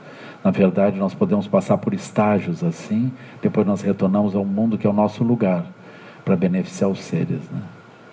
[0.46, 3.11] Na verdade, nós podemos passar por estágios assim,
[3.42, 5.66] depois nós retornamos ao mundo que é o nosso lugar
[6.24, 7.40] para beneficiar os seres.
[7.50, 7.62] Né?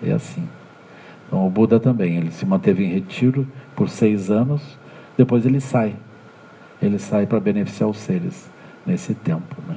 [0.02, 0.42] É assim.
[1.28, 4.60] Então o Buda também, ele se manteve em retiro por seis anos,
[5.16, 5.94] depois ele sai.
[6.82, 8.50] Ele sai para beneficiar os seres
[8.84, 9.54] nesse tempo.
[9.68, 9.76] Né?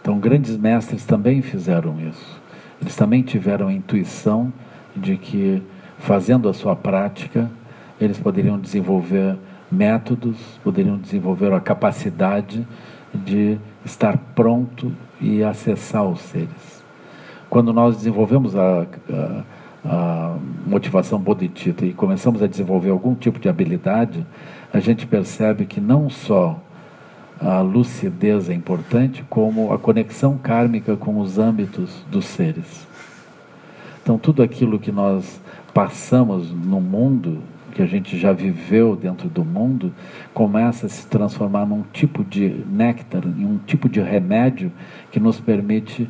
[0.00, 2.40] Então grandes mestres também fizeram isso.
[2.80, 4.50] Eles também tiveram a intuição
[4.96, 5.62] de que
[5.98, 7.50] fazendo a sua prática,
[8.00, 9.36] eles poderiam desenvolver
[9.70, 12.66] métodos, poderiam desenvolver a capacidade
[13.14, 16.84] de estar pronto e acessar os seres.
[17.48, 19.42] Quando nós desenvolvemos a, a
[19.84, 24.26] a motivação bodhicitta e começamos a desenvolver algum tipo de habilidade,
[24.72, 26.60] a gente percebe que não só
[27.40, 32.86] a lucidez é importante, como a conexão kármica com os âmbitos dos seres.
[34.02, 35.40] Então, tudo aquilo que nós
[35.72, 39.92] passamos no mundo, que a gente já viveu dentro do mundo,
[40.34, 44.72] começa a se transformar num tipo de néctar, em um tipo de remédio
[45.10, 46.08] que nos permite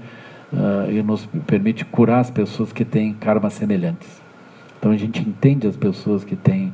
[0.53, 4.20] uh, e nos permite curar as pessoas que têm karmas semelhantes.
[4.79, 6.73] Então a gente entende as pessoas que têm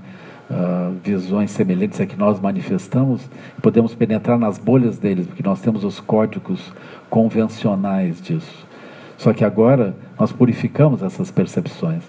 [0.51, 3.29] uh, visões semelhantes a que nós manifestamos
[3.61, 6.72] podemos penetrar nas bolhas deles, porque nós temos os códigos
[7.11, 8.66] convencionais disso.
[9.16, 12.03] Só que agora nós purificamos essas percepções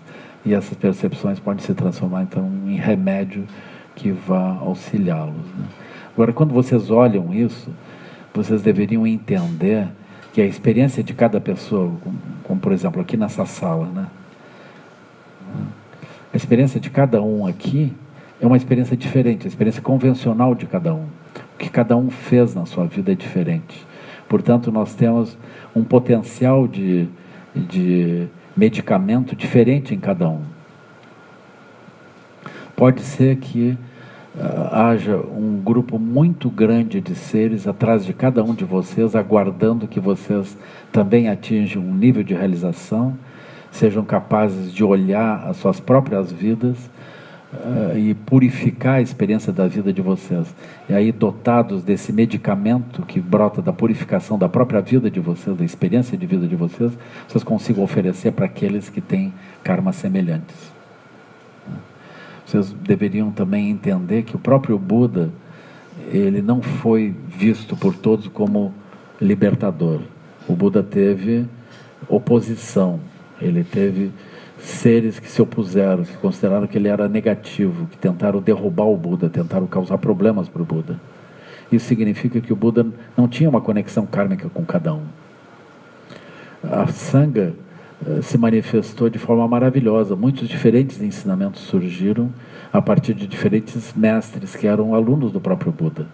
[0.48, 3.46] e essas percepções podem se transformar então em remédio
[3.94, 5.36] que vá auxiliá-los.
[5.36, 5.66] Né?
[6.14, 7.70] Agora, quando vocês olham isso,
[8.34, 9.90] vocês deveriam entender
[10.32, 14.08] que a experiência de cada pessoa, como, como, por exemplo aqui nessa sala, né?
[16.34, 17.94] A experiência de cada um aqui
[18.40, 21.08] é uma experiência diferente, a experiência convencional de cada um.
[21.56, 23.86] O que cada um fez na sua vida é diferente.
[24.30, 25.38] Portanto, nós temos
[25.76, 27.08] um potencial de,
[27.56, 30.41] de medicamento diferente em cada um.
[32.76, 33.78] Pode ser que
[34.36, 39.88] uh, haja um grupo muito grande de seres atrás de cada um de vocês, aguardando
[39.88, 40.58] que vocês
[40.91, 43.17] também atinjam um nível de realização,
[43.72, 46.89] sejam capazes de olhar as suas próprias vidas
[47.58, 50.48] uh, e purificar a experiência da vida de vocês.
[50.89, 55.65] E aí, dotados desse medicamento que brota da purificação da própria vida de vocês, da
[55.65, 56.91] experiência de vida de vocês,
[57.28, 60.56] vocês consigam oferecer para aqueles que têm karmas semelhantes.
[62.46, 65.30] Vocês deveriam também entender que o próprio Buda
[66.12, 68.74] ele não foi visto por todos como
[69.20, 70.02] libertador.
[70.48, 71.46] O Buda teve
[72.08, 73.00] oposição,
[73.41, 74.12] ele teve
[74.60, 79.30] seres que se opuseram, que consideraram que ele era negativo, que tentaram derrubar o Buda,
[79.30, 81.00] tentaram causar problemas para o Buda.
[81.72, 85.04] Isso significa que o Buda não tinha uma conexão kármica com cada um.
[86.63, 87.54] A Sangha
[88.06, 90.15] eh, se manifestou de forma maravilhosa.
[90.15, 92.32] Muitos diferentes ensinamentos surgiram
[92.72, 96.08] a partir de diferentes mestres que eram alunos do próprio Buda.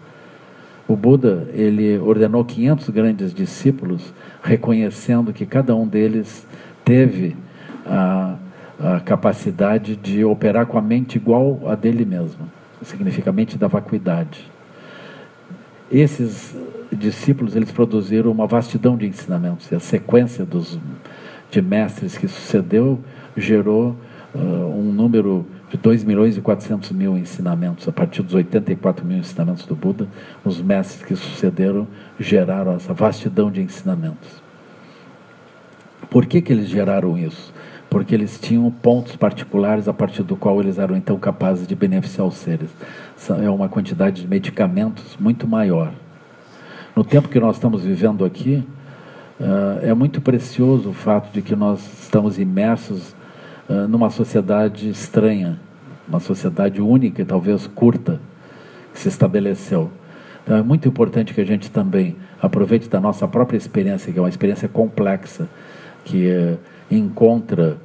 [0.88, 6.46] O Buda ele ordenou 500 grandes discípulos, reconhecendo que cada um deles
[6.84, 7.36] teve
[7.86, 8.36] a,
[8.80, 12.52] a capacidade de operar com a mente igual a dele mesmo.
[12.82, 14.52] Significa a mente da vacuidade.
[15.92, 16.56] Esses
[16.92, 20.80] discípulos eles produziram uma vastidão de ensinamentos e a sequência dos
[21.50, 23.00] de mestres que sucedeu
[23.38, 23.96] gerou
[24.34, 27.88] uh, um número de 2 milhões e 400 mil ensinamentos.
[27.88, 30.08] A partir dos 84 mil ensinamentos do Buda,
[30.44, 31.88] os mestres que sucederam
[32.20, 34.42] geraram essa vastidão de ensinamentos.
[36.10, 37.54] Por que, que eles geraram isso?
[37.94, 42.26] Porque eles tinham pontos particulares a partir do qual eles eram então capazes de beneficiar
[42.26, 42.72] os seres.
[43.40, 45.94] É uma quantidade de medicamentos muito maior.
[46.96, 48.68] No tempo que nós estamos vivendo aqui,
[49.40, 53.16] uh, é muito precioso o fato de que nós estamos imersos
[53.70, 55.60] uh, numa sociedade estranha,
[56.10, 58.20] uma sociedade única e talvez curta,
[58.92, 59.92] que se estabeleceu.
[60.44, 64.22] Então é muito importante que a gente também aproveite da nossa própria experiência, que é
[64.22, 65.48] uma experiência complexa,
[66.04, 66.58] que uh,
[66.90, 67.78] encontra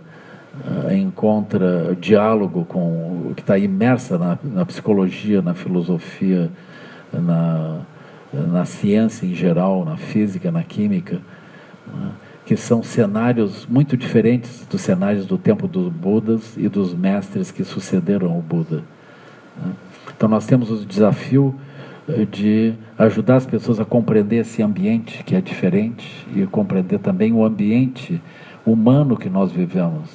[0.65, 6.51] uh, encontra diálogo com o que está imersa na, na, psicologia, na filosofia,
[7.13, 7.81] na,
[8.33, 11.21] na ciência em geral, na física, na química,
[11.87, 12.11] uh,
[12.45, 17.65] que são cenários muito diferentes dos cenários do tempo dos Budas e dos mestres que
[17.65, 18.83] sucederam o Buda.
[19.59, 19.73] Uh,
[20.17, 21.55] então nós temos o desafio
[22.09, 27.33] eh, de ajudar as pessoas a compreender esse ambiente que é diferente e compreender também
[27.33, 28.21] o ambiente
[28.73, 30.11] humano que nós vivemos,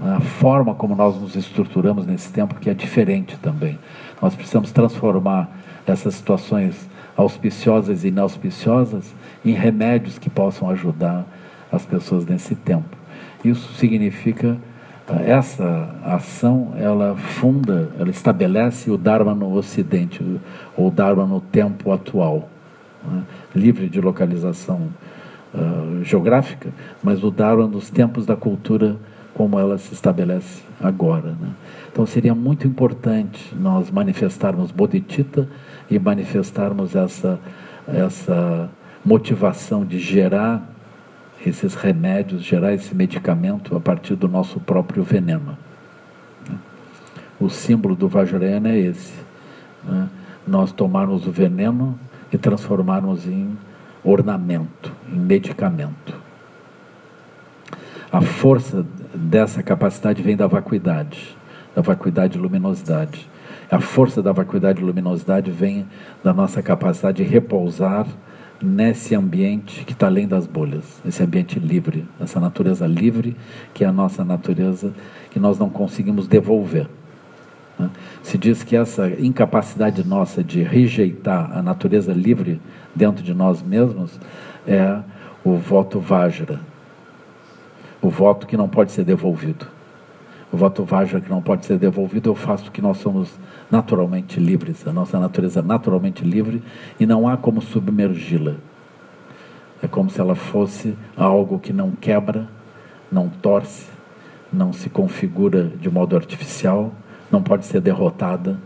[0.00, 3.78] a forma como nós nos estruturamos nesse tempo que é diferente também.
[4.20, 5.48] Nós precisamos transformar
[5.86, 11.24] essas situações auspiciosas e inauspiciosas em remédios que possam ajudar
[11.70, 12.96] as pessoas nesse tempo.
[13.44, 14.56] Isso significa
[15.08, 20.24] eh, essa ação ela funda, ela estabelece o Dharma no Ocidente,
[20.76, 22.48] ou Dharma no tempo atual,
[23.04, 23.22] né?
[23.54, 24.88] livre de localização
[25.54, 26.70] uh, geográfica,
[27.02, 28.96] mas o Dharma nos tempos da cultura
[29.34, 31.34] como ela se estabelece agora.
[31.40, 31.50] Né?
[31.90, 35.48] Então seria muito importante nós manifestarmos bodhicitta
[35.90, 37.38] e manifestarmos essa,
[37.86, 38.70] essa
[39.04, 40.68] motivação de gerar
[41.44, 45.56] esses remédios, gerar esse medicamento a partir do nosso próprio veneno.
[46.48, 46.56] Né?
[47.40, 49.14] O símbolo do Vajrayana é esse.
[49.84, 50.08] Né?
[50.46, 51.98] Nós tomarmos o veneno
[52.32, 53.56] e transformarmos em
[54.04, 56.20] ornamento, medicamento.
[58.10, 58.84] A força
[59.14, 61.36] dessa capacidade vem da vacuidade,
[61.74, 63.30] da vacuidade e luminosidade.
[63.70, 65.86] A força da vacuidade e luminosidade vem
[66.22, 68.06] da nossa capacidade de repousar
[68.62, 73.36] nesse ambiente que está além das bolhas, esse ambiente livre, essa natureza livre
[73.74, 74.92] que é a nossa natureza
[75.30, 76.88] que nós não conseguimos devolver.
[77.82, 77.90] Né?
[78.22, 82.60] Se diz que essa incapacidade nossa de rejeitar a natureza livre
[82.94, 84.20] dentro de nós mesmos
[84.66, 85.00] é
[85.44, 86.60] o voto Vajra,
[88.00, 89.66] o voto que não pode ser devolvido.
[90.52, 93.32] O voto Vajra que não pode ser devolvido é o fato que nós somos
[93.70, 96.62] naturalmente livres, a nossa natureza é naturalmente livre
[97.00, 98.54] e não há como submergi-la.
[99.82, 102.46] É como se ela fosse algo que não quebra,
[103.10, 103.86] não torce,
[104.52, 106.92] não se configura de modo artificial,
[107.32, 108.58] não pode ser derrotada,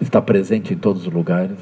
[0.00, 1.56] está presente em todos os lugares,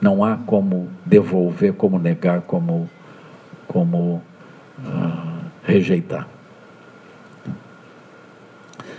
[0.00, 2.88] não há como devolver, como negar, como,
[3.66, 4.22] como
[4.78, 6.28] uh, rejeitar.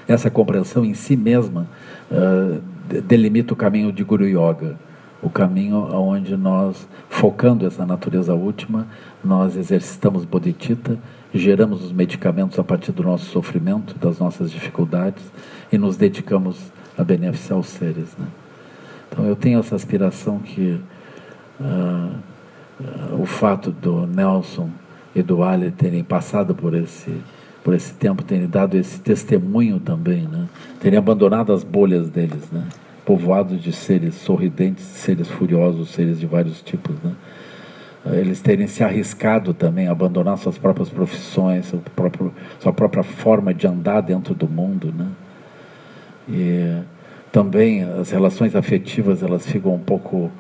[0.06, 1.68] Essa compreensão em si mesma
[2.12, 2.62] uh,
[3.02, 4.76] delimita o caminho de Guru Yoga,
[5.22, 8.88] o caminho onde nós, focando essa natureza última,
[9.24, 10.98] nós exercitamos bodhicitta,
[11.34, 15.24] geramos os medicamentos a partir do nosso sofrimento, das nossas dificuldades
[15.72, 16.58] e nos dedicamos
[16.98, 18.16] a beneficiar os seres.
[18.18, 18.28] Né?
[19.10, 20.80] Então eu tenho essa aspiração que
[21.60, 24.70] uh, uh, o fato do Nelson
[25.16, 27.22] e do Ali terem passado por esse
[27.64, 30.48] por esse tempo, terem dado esse testemunho também, né?
[30.80, 32.64] terem abandonado as bolhas deles, né?
[33.06, 36.96] povoados de seres sorridentes, seres furiosos, seres de vários tipos.
[37.04, 37.12] Né?
[38.06, 43.54] Eles terem se arriscado também a abandonar suas próprias profissões, seu próprio, sua própria forma
[43.54, 44.94] de andar dentro do mundo.
[44.98, 45.08] Né?
[46.30, 46.82] E
[47.32, 50.32] também as relações afetivas elas ficam um pouco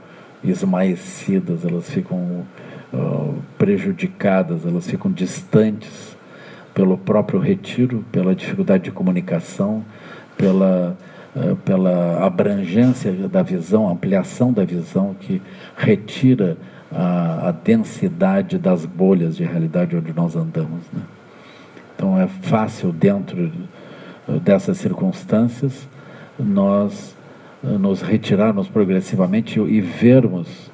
[0.43, 2.45] esmaecidas, elas ficam
[2.93, 6.17] uh, prejudicadas, elas ficam distantes
[6.73, 9.83] pelo próprio retiro, pela dificuldade de comunicação,
[10.37, 10.97] pela,
[11.35, 15.41] uh, pela abrangência da visão, ampliação da visão que
[15.75, 16.57] retira
[16.91, 20.81] a, a densidade das bolhas de realidade onde nós andamos.
[20.91, 21.01] Né?
[21.95, 23.51] Então é fácil dentro
[24.43, 25.87] dessas circunstâncias
[26.37, 27.15] nós
[27.61, 30.71] nos retirarmos progressivamente e vermos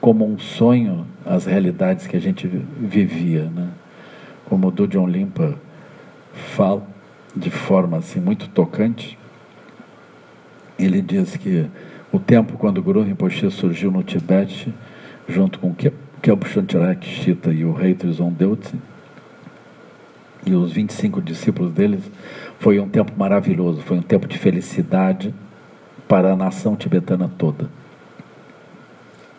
[0.00, 3.68] como um sonho as realidades que a gente vivia, né?
[4.44, 5.54] Como o Dudion Limpa
[6.32, 6.82] fala
[7.34, 9.18] de forma assim muito tocante,
[10.78, 11.66] ele diz que
[12.12, 14.72] o tempo quando Guru Rinpoche surgiu no Tibete,
[15.28, 18.74] junto com Khyalpo Shantirak Shita e o rei Trizon Deutze,
[20.44, 22.10] e os 25 discípulos deles,
[22.58, 25.32] foi um tempo maravilhoso, foi um tempo de felicidade
[26.08, 27.68] para a nação tibetana toda.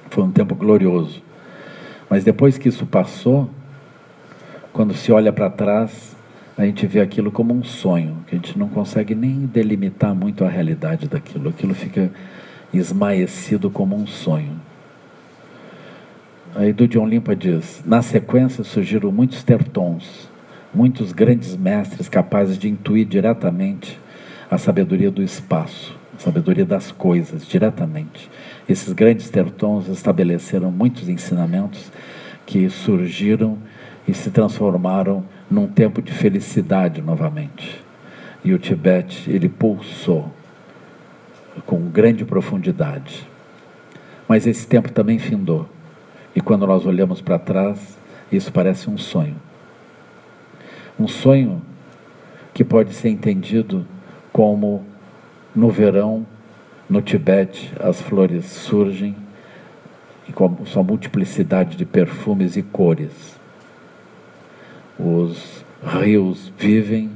[0.09, 1.21] Foi um tempo glorioso.
[2.09, 3.49] Mas depois que isso passou,
[4.71, 6.15] quando se olha para trás,
[6.57, 10.45] a gente vê aquilo como um sonho, que a gente não consegue nem delimitar muito
[10.45, 11.49] a realidade daquilo.
[11.49, 12.11] Aquilo fica
[12.73, 14.59] esmaecido como um sonho.
[16.55, 20.31] Aí do John Limpa diz: na sequência surgiram muitos tertons
[20.73, 23.99] muitos grandes mestres capazes de intuir diretamente
[24.49, 28.29] a sabedoria do espaço, a sabedoria das coisas, diretamente.
[28.67, 31.91] Esses grandes tertons estabeleceram muitos ensinamentos
[32.45, 33.57] que surgiram
[34.07, 37.81] e se transformaram num tempo de felicidade novamente.
[38.43, 40.31] E o Tibete, ele pulsou
[41.65, 43.27] com grande profundidade.
[44.27, 45.69] Mas esse tempo também findou.
[46.35, 47.97] E quando nós olhamos para trás,
[48.31, 49.35] isso parece um sonho.
[50.99, 51.61] Um sonho
[52.53, 53.85] que pode ser entendido
[54.31, 54.85] como
[55.55, 56.25] no verão,
[56.89, 59.15] no Tibete, as flores surgem
[60.27, 63.39] e com sua multiplicidade de perfumes e cores.
[64.97, 67.11] Os rios vivem,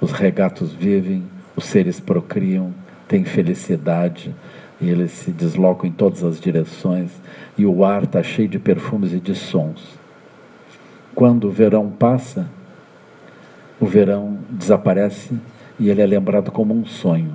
[0.00, 2.72] os regatos vivem, os seres procriam,
[3.06, 4.34] têm felicidade
[4.80, 7.10] e eles se deslocam em todas as direções
[7.56, 9.98] e o ar está cheio de perfumes e de sons.
[11.14, 12.48] Quando o verão passa,
[13.80, 15.34] o verão desaparece
[15.78, 17.34] e ele é lembrado como um sonho.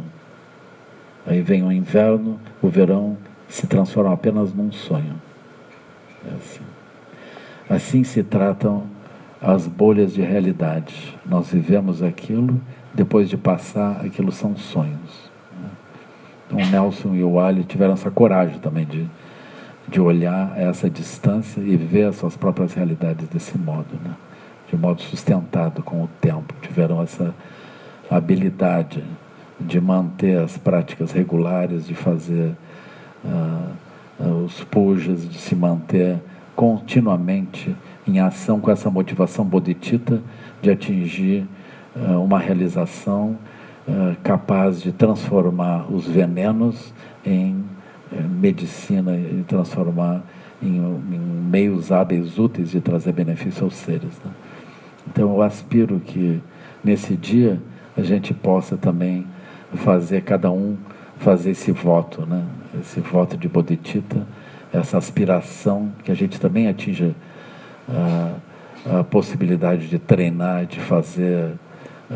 [1.26, 3.18] Aí vem o inverno, o verão
[3.48, 5.22] se transforma apenas num sonho.
[6.26, 6.64] É assim.
[7.70, 8.84] assim se tratam
[9.41, 11.18] as bolhas de realidade.
[11.26, 12.60] Nós vivemos aquilo,
[12.94, 15.22] depois de passar, aquilo são sonhos.
[16.48, 19.08] Então, o Nelson e o Ali tiveram essa coragem também de,
[19.88, 24.00] de olhar essa distância e ver as suas próprias realidades desse modo.
[24.04, 24.14] Né?
[24.74, 27.34] de modo sustentado com o tempo, tiveram essa
[28.10, 29.04] habilidade
[29.60, 32.56] de manter as práticas regulares, de fazer
[33.24, 36.20] uh, os pujas, de se manter
[36.56, 37.76] continuamente
[38.08, 40.22] em ação com essa motivação bodhicitta
[40.60, 41.46] de atingir
[41.96, 43.38] uh, uma realização
[44.24, 46.94] capaz de transformar os venenos
[47.26, 47.64] em
[48.12, 50.24] medicina e transformar
[50.62, 51.20] em, em,
[51.50, 54.20] meios hábeis úteis de trazer benefício aos seres.
[54.24, 54.32] Né?
[55.08, 56.42] Então eu aspiro que
[56.84, 57.60] nesse dia
[57.98, 59.26] a gente possa também
[59.76, 60.78] fazer cada um
[61.18, 62.44] fazer esse voto, né?
[62.80, 64.28] Esse voto de bodhicitta,
[64.74, 67.16] essa aspiração que a gente também atinja
[67.88, 71.54] a, a possibilidade de treinar, de fazer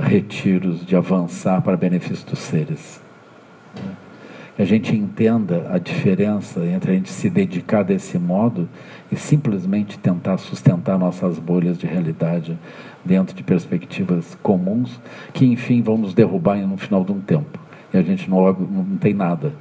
[0.02, 3.02] retiros, de avançar para benefício dos seres.
[4.56, 8.68] Que a gente entenda a diferença entre a gente se dedicar desse modo
[9.12, 12.58] e simplesmente tentar sustentar nossas bolhas de realidade
[13.06, 15.00] dentro de perspectivas comuns,
[15.32, 17.60] que enfim vão nos derrubar no final de um tempo.
[17.94, 19.54] E a gente não, não tem nada.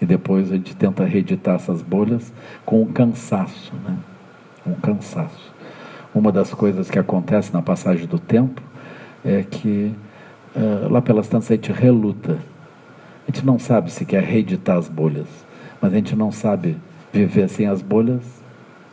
[0.00, 2.32] E depois a gente tenta reeditar essas bolhas
[2.64, 3.96] com o cansaço, né?
[4.66, 5.52] Um cansaço.
[6.14, 8.62] Uma das coisas que acontece na passagem do tempo
[9.24, 9.94] é que
[10.54, 12.38] uh, lá pelas tantas a gente reluta
[13.28, 15.26] a gente não sabe se quer reeditar as bolhas,
[15.82, 16.78] mas a gente não sabe
[17.12, 18.22] viver sem as bolhas.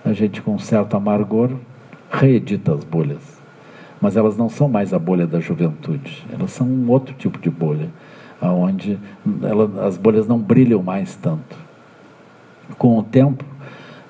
[0.03, 1.51] A gente, com certo amargor,
[2.11, 3.41] reedita as bolhas.
[4.01, 7.49] Mas elas não são mais a bolha da juventude, elas são um outro tipo de
[7.49, 7.89] bolha,
[8.41, 8.99] onde
[9.82, 11.55] as bolhas não brilham mais tanto.
[12.78, 13.45] Com o tempo,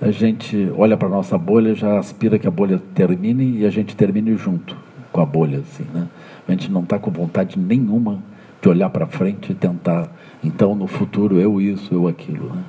[0.02, 3.70] a gente olha para a nossa bolha, já aspira que a bolha termine e a
[3.70, 4.76] gente termine junto
[5.16, 6.10] com a bolha, assim, né?
[6.46, 8.22] A gente não está com vontade nenhuma
[8.62, 10.10] de olhar para frente e tentar,
[10.44, 12.54] então no futuro eu isso, eu aquilo.
[12.54, 12.62] Né?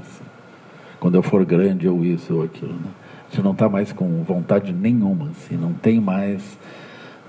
[0.00, 0.24] Assim.
[0.98, 2.72] Quando eu for grande, eu isso, eu aquilo.
[2.72, 2.90] Né?
[3.28, 6.58] A gente não está mais com vontade nenhuma, assim, não tem mais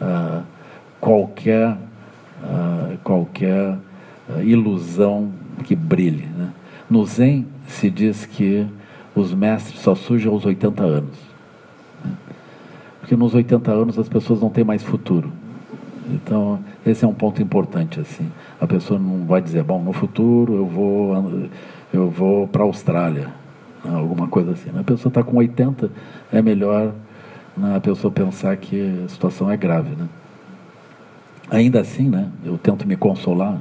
[0.02, 0.42] ah,
[1.00, 1.78] qualquer,
[2.44, 3.78] ah, qualquer
[4.42, 5.32] ilusão
[5.64, 6.26] que brilhe.
[6.36, 6.50] Né?
[6.90, 8.66] No Zen se diz que
[9.14, 11.33] os mestres só surgem aos 80 anos.
[13.14, 13.16] Né?
[13.16, 15.32] Porque nos 80 anos as pessoas não têm mais futuro.
[16.10, 18.30] Então, esse é um ponto importante assim.
[18.60, 21.50] A pessoa não vai dizer, bom, no futuro eu vou
[21.94, 23.30] eu vou para a Austrália,
[23.86, 23.96] né?
[23.96, 24.70] alguma coisa assim.
[24.78, 25.92] A pessoa está com 80,
[26.32, 26.94] é melhor
[27.56, 30.08] né, a pessoa pensar que a situação é grave, né?
[31.52, 33.60] Ainda assim, né, eu tento me consolar.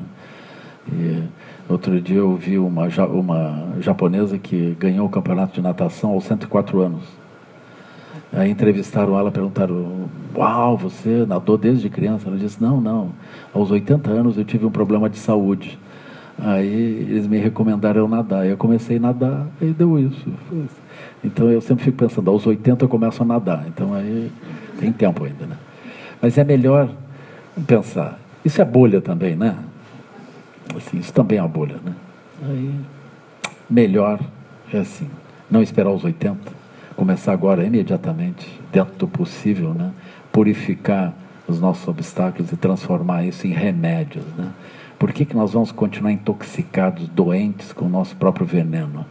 [0.91, 1.23] E
[1.69, 6.81] outro dia eu vi uma, uma japonesa que ganhou o campeonato de natação aos 104
[6.81, 7.22] anos.
[8.33, 12.28] Aí entrevistaram ela, perguntaram: Uau, você nadou desde criança?
[12.28, 13.11] Ela disse: Não, não.
[13.53, 15.78] Aos 80 anos eu tive um problema de saúde.
[16.39, 18.47] Aí eles me recomendaram eu nadar.
[18.47, 20.33] Eu comecei a nadar e deu isso.
[21.22, 23.66] Então eu sempre fico pensando: aos 80 eu começo a nadar.
[23.68, 24.33] Então aí
[24.80, 25.57] tem tempo ainda, né?
[26.20, 26.89] Mas é melhor
[27.66, 28.18] pensar.
[28.45, 29.57] Isso é bolha também, né?
[30.74, 31.93] Assim, isso também é uma bolha, né?
[32.49, 32.74] Aí,
[33.68, 34.18] melhor
[34.72, 35.09] é assim,
[35.51, 36.39] não esperar os 80,
[37.03, 39.91] começar agora imediatamente, dentro do possível, né?
[40.31, 41.13] Purificar
[41.49, 44.53] os nossos obstáculos e transformar isso em remédios, né?
[45.01, 49.05] Por que, que nós vamos continuar intoxicados, doentes com o nosso próprio veneno?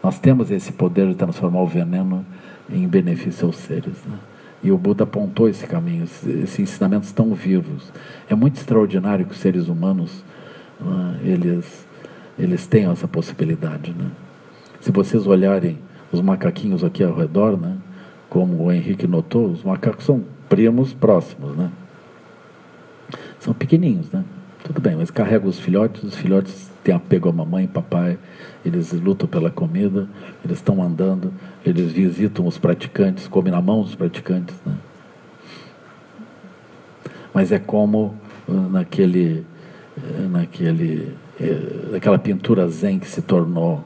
[0.00, 2.24] Nós temos esse poder de transformar o veneno
[2.70, 4.16] em benefício aos seres, né?
[4.62, 7.92] E o Buda apontou esse caminho, esses ensinamentos estão vivos.
[8.30, 10.24] É muito extraordinário que os seres humanos
[10.80, 11.84] né, eles,
[12.38, 13.92] eles tenham essa possibilidade.
[13.92, 14.08] Né?
[14.80, 15.78] Se vocês olharem
[16.12, 17.76] os macaquinhos aqui ao redor, né,
[18.28, 21.56] como o Henrique notou, os macacos são primos próximos.
[21.56, 21.70] Né?
[23.38, 24.24] São pequeninhos, né?
[24.64, 28.18] Tudo bem, mas carregam os filhotes, os filhotes têm apego a mamãe e papai,
[28.64, 30.08] eles lutam pela comida,
[30.44, 31.32] eles estão andando,
[31.64, 34.54] eles visitam os praticantes, comem na mão dos praticantes.
[34.66, 34.74] Né?
[37.32, 38.14] Mas é como
[38.48, 39.46] uh, naquele,
[39.96, 43.84] uh, naquele, uh, naquela pintura zen que se tornou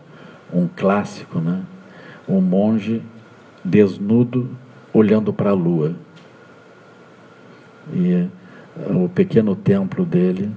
[0.53, 1.63] um clássico, né?
[2.29, 3.03] Um monge
[3.65, 4.51] desnudo
[4.93, 5.95] olhando para a lua.
[7.93, 8.29] E
[8.89, 10.51] o pequeno templo dele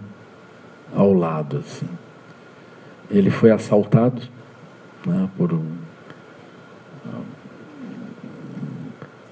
[0.94, 1.58] ao lado.
[1.58, 1.88] Assim.
[3.10, 4.22] Ele foi assaltado
[5.06, 5.66] né, por um,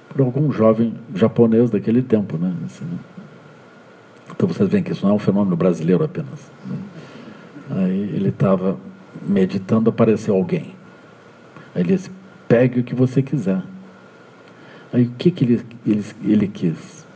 [0.08, 2.54] por algum jovem japonês daquele tempo, né?
[2.64, 2.86] Assim,
[4.30, 6.50] então vocês veem que isso não é um fenômeno brasileiro apenas.
[6.66, 6.76] Né?
[7.70, 8.76] Aí ele estava
[9.22, 10.74] meditando, apareceu alguém.
[11.74, 12.10] Aí ele disse,
[12.48, 13.62] pegue o que você quiser.
[14.92, 17.06] Aí o que, que ele, ele, ele quis?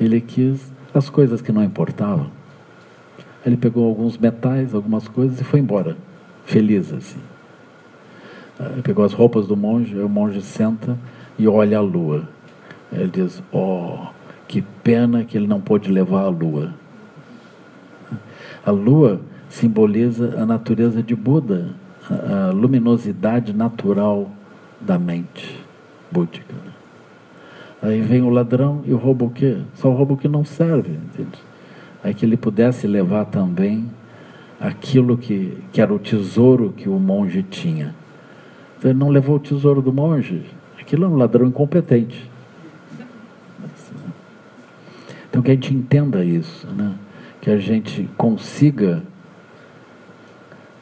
[0.00, 2.30] Ele quis as coisas que não importavam.
[3.44, 5.96] Ele pegou alguns metais, algumas coisas e foi embora,
[6.46, 7.20] feliz assim.
[8.58, 10.96] Ele pegou as roupas do monge, o monge senta
[11.38, 12.28] e olha a lua.
[12.92, 14.06] Ele diz: Oh,
[14.46, 16.72] que pena que ele não pôde levar a lua.
[18.64, 21.74] A lua simboliza a natureza de Buda,
[22.08, 24.30] a luminosidade natural
[24.84, 25.64] da mente
[26.10, 26.54] búdica.
[27.82, 29.58] Aí vem o ladrão e rouba o quê?
[29.74, 31.38] Só rouba o que não serve, entende?
[32.02, 33.90] Aí que ele pudesse levar também
[34.60, 37.94] aquilo que, que era o tesouro que o monge tinha.
[38.78, 40.44] Então, ele não levou o tesouro do monge,
[40.78, 42.30] aquilo é um ladrão incompetente.
[45.28, 46.94] Então que a gente entenda isso, né?
[47.40, 49.02] que a gente consiga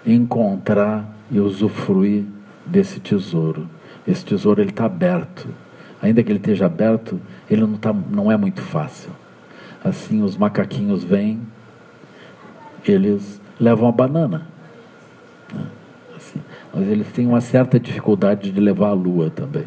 [0.04, 2.24] encontrar e usufruir
[2.66, 3.66] desse tesouro.
[4.06, 5.48] Esse tesouro ele está aberto.
[6.00, 9.10] Ainda que ele esteja aberto, ele não, tá, não é muito fácil.
[9.84, 11.40] Assim, os macaquinhos vêm,
[12.84, 14.46] eles levam a banana.
[15.52, 15.64] Né?
[16.16, 16.40] Assim,
[16.74, 19.66] mas eles têm uma certa dificuldade de levar a lua também.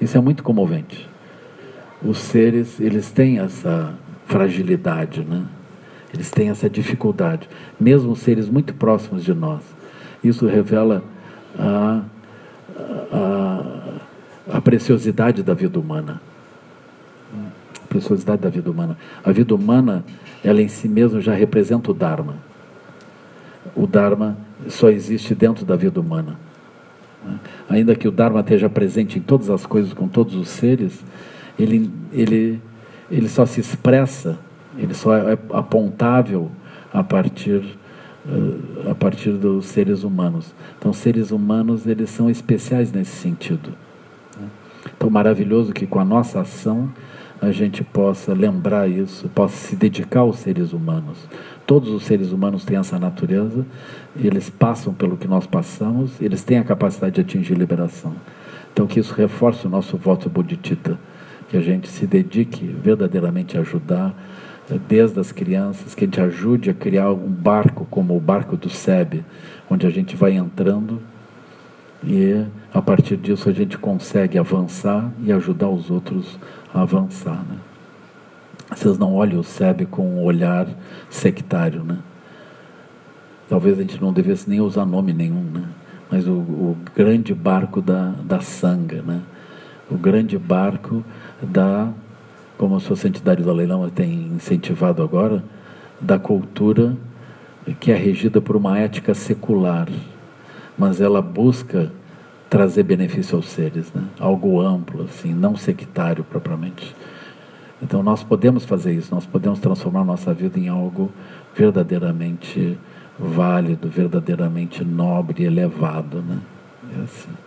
[0.00, 1.08] Isso é muito comovente.
[2.02, 3.94] Os seres, eles têm essa
[4.26, 5.46] fragilidade, né?
[6.12, 7.48] Eles têm essa dificuldade,
[7.80, 9.62] mesmo seres muito próximos de nós.
[10.22, 11.02] Isso revela
[11.58, 12.02] a,
[13.12, 16.20] a, a preciosidade da vida humana.
[17.82, 18.96] A preciosidade da vida humana.
[19.24, 20.04] A vida humana,
[20.44, 22.36] ela em si mesma já representa o Dharma.
[23.74, 24.36] O Dharma
[24.68, 26.38] só existe dentro da vida humana.
[27.68, 31.04] Ainda que o Dharma esteja presente em todas as coisas, com todos os seres,
[31.58, 32.60] ele, ele,
[33.10, 34.38] ele só se expressa,
[34.78, 36.50] ele só é apontável
[36.92, 37.76] a partir,
[38.90, 40.54] a partir dos seres humanos.
[40.78, 43.72] Então, seres humanos, eles são especiais nesse sentido.
[44.96, 46.90] Então, maravilhoso que com a nossa ação
[47.40, 51.18] a gente possa lembrar isso, possa se dedicar aos seres humanos.
[51.66, 53.66] Todos os seres humanos têm essa natureza,
[54.16, 58.14] eles passam pelo que nós passamos, eles têm a capacidade de atingir liberação.
[58.72, 60.98] Então, que isso reforce o nosso voto bodhicitta,
[61.48, 64.14] que a gente se dedique verdadeiramente a ajudar
[64.88, 68.68] desde as crianças, que a gente ajude a criar um barco como o barco do
[68.68, 69.24] SEB,
[69.70, 71.00] onde a gente vai entrando
[72.04, 76.38] e a partir disso a gente consegue avançar e ajudar os outros
[76.72, 77.44] a avançar.
[77.48, 77.56] Né?
[78.74, 80.68] Vocês não olhem o SEB com um olhar
[81.08, 81.82] sectário.
[81.82, 81.98] Né?
[83.48, 85.64] Talvez a gente não devesse nem usar nome nenhum, né?
[86.10, 89.22] mas o, o grande barco da, da sanga, né?
[89.90, 91.04] o grande barco
[91.42, 91.92] da
[92.56, 95.42] como a sua santidade do leilão tem incentivado agora,
[96.00, 96.96] da cultura
[97.80, 99.88] que é regida por uma ética secular,
[100.78, 101.90] mas ela busca
[102.48, 104.04] trazer benefício aos seres, né?
[104.20, 106.94] algo amplo, assim, não sectário propriamente.
[107.82, 111.10] Então nós podemos fazer isso, nós podemos transformar nossa vida em algo
[111.54, 112.78] verdadeiramente
[113.18, 116.38] válido, verdadeiramente nobre, elevado, né?
[116.98, 117.45] É assim.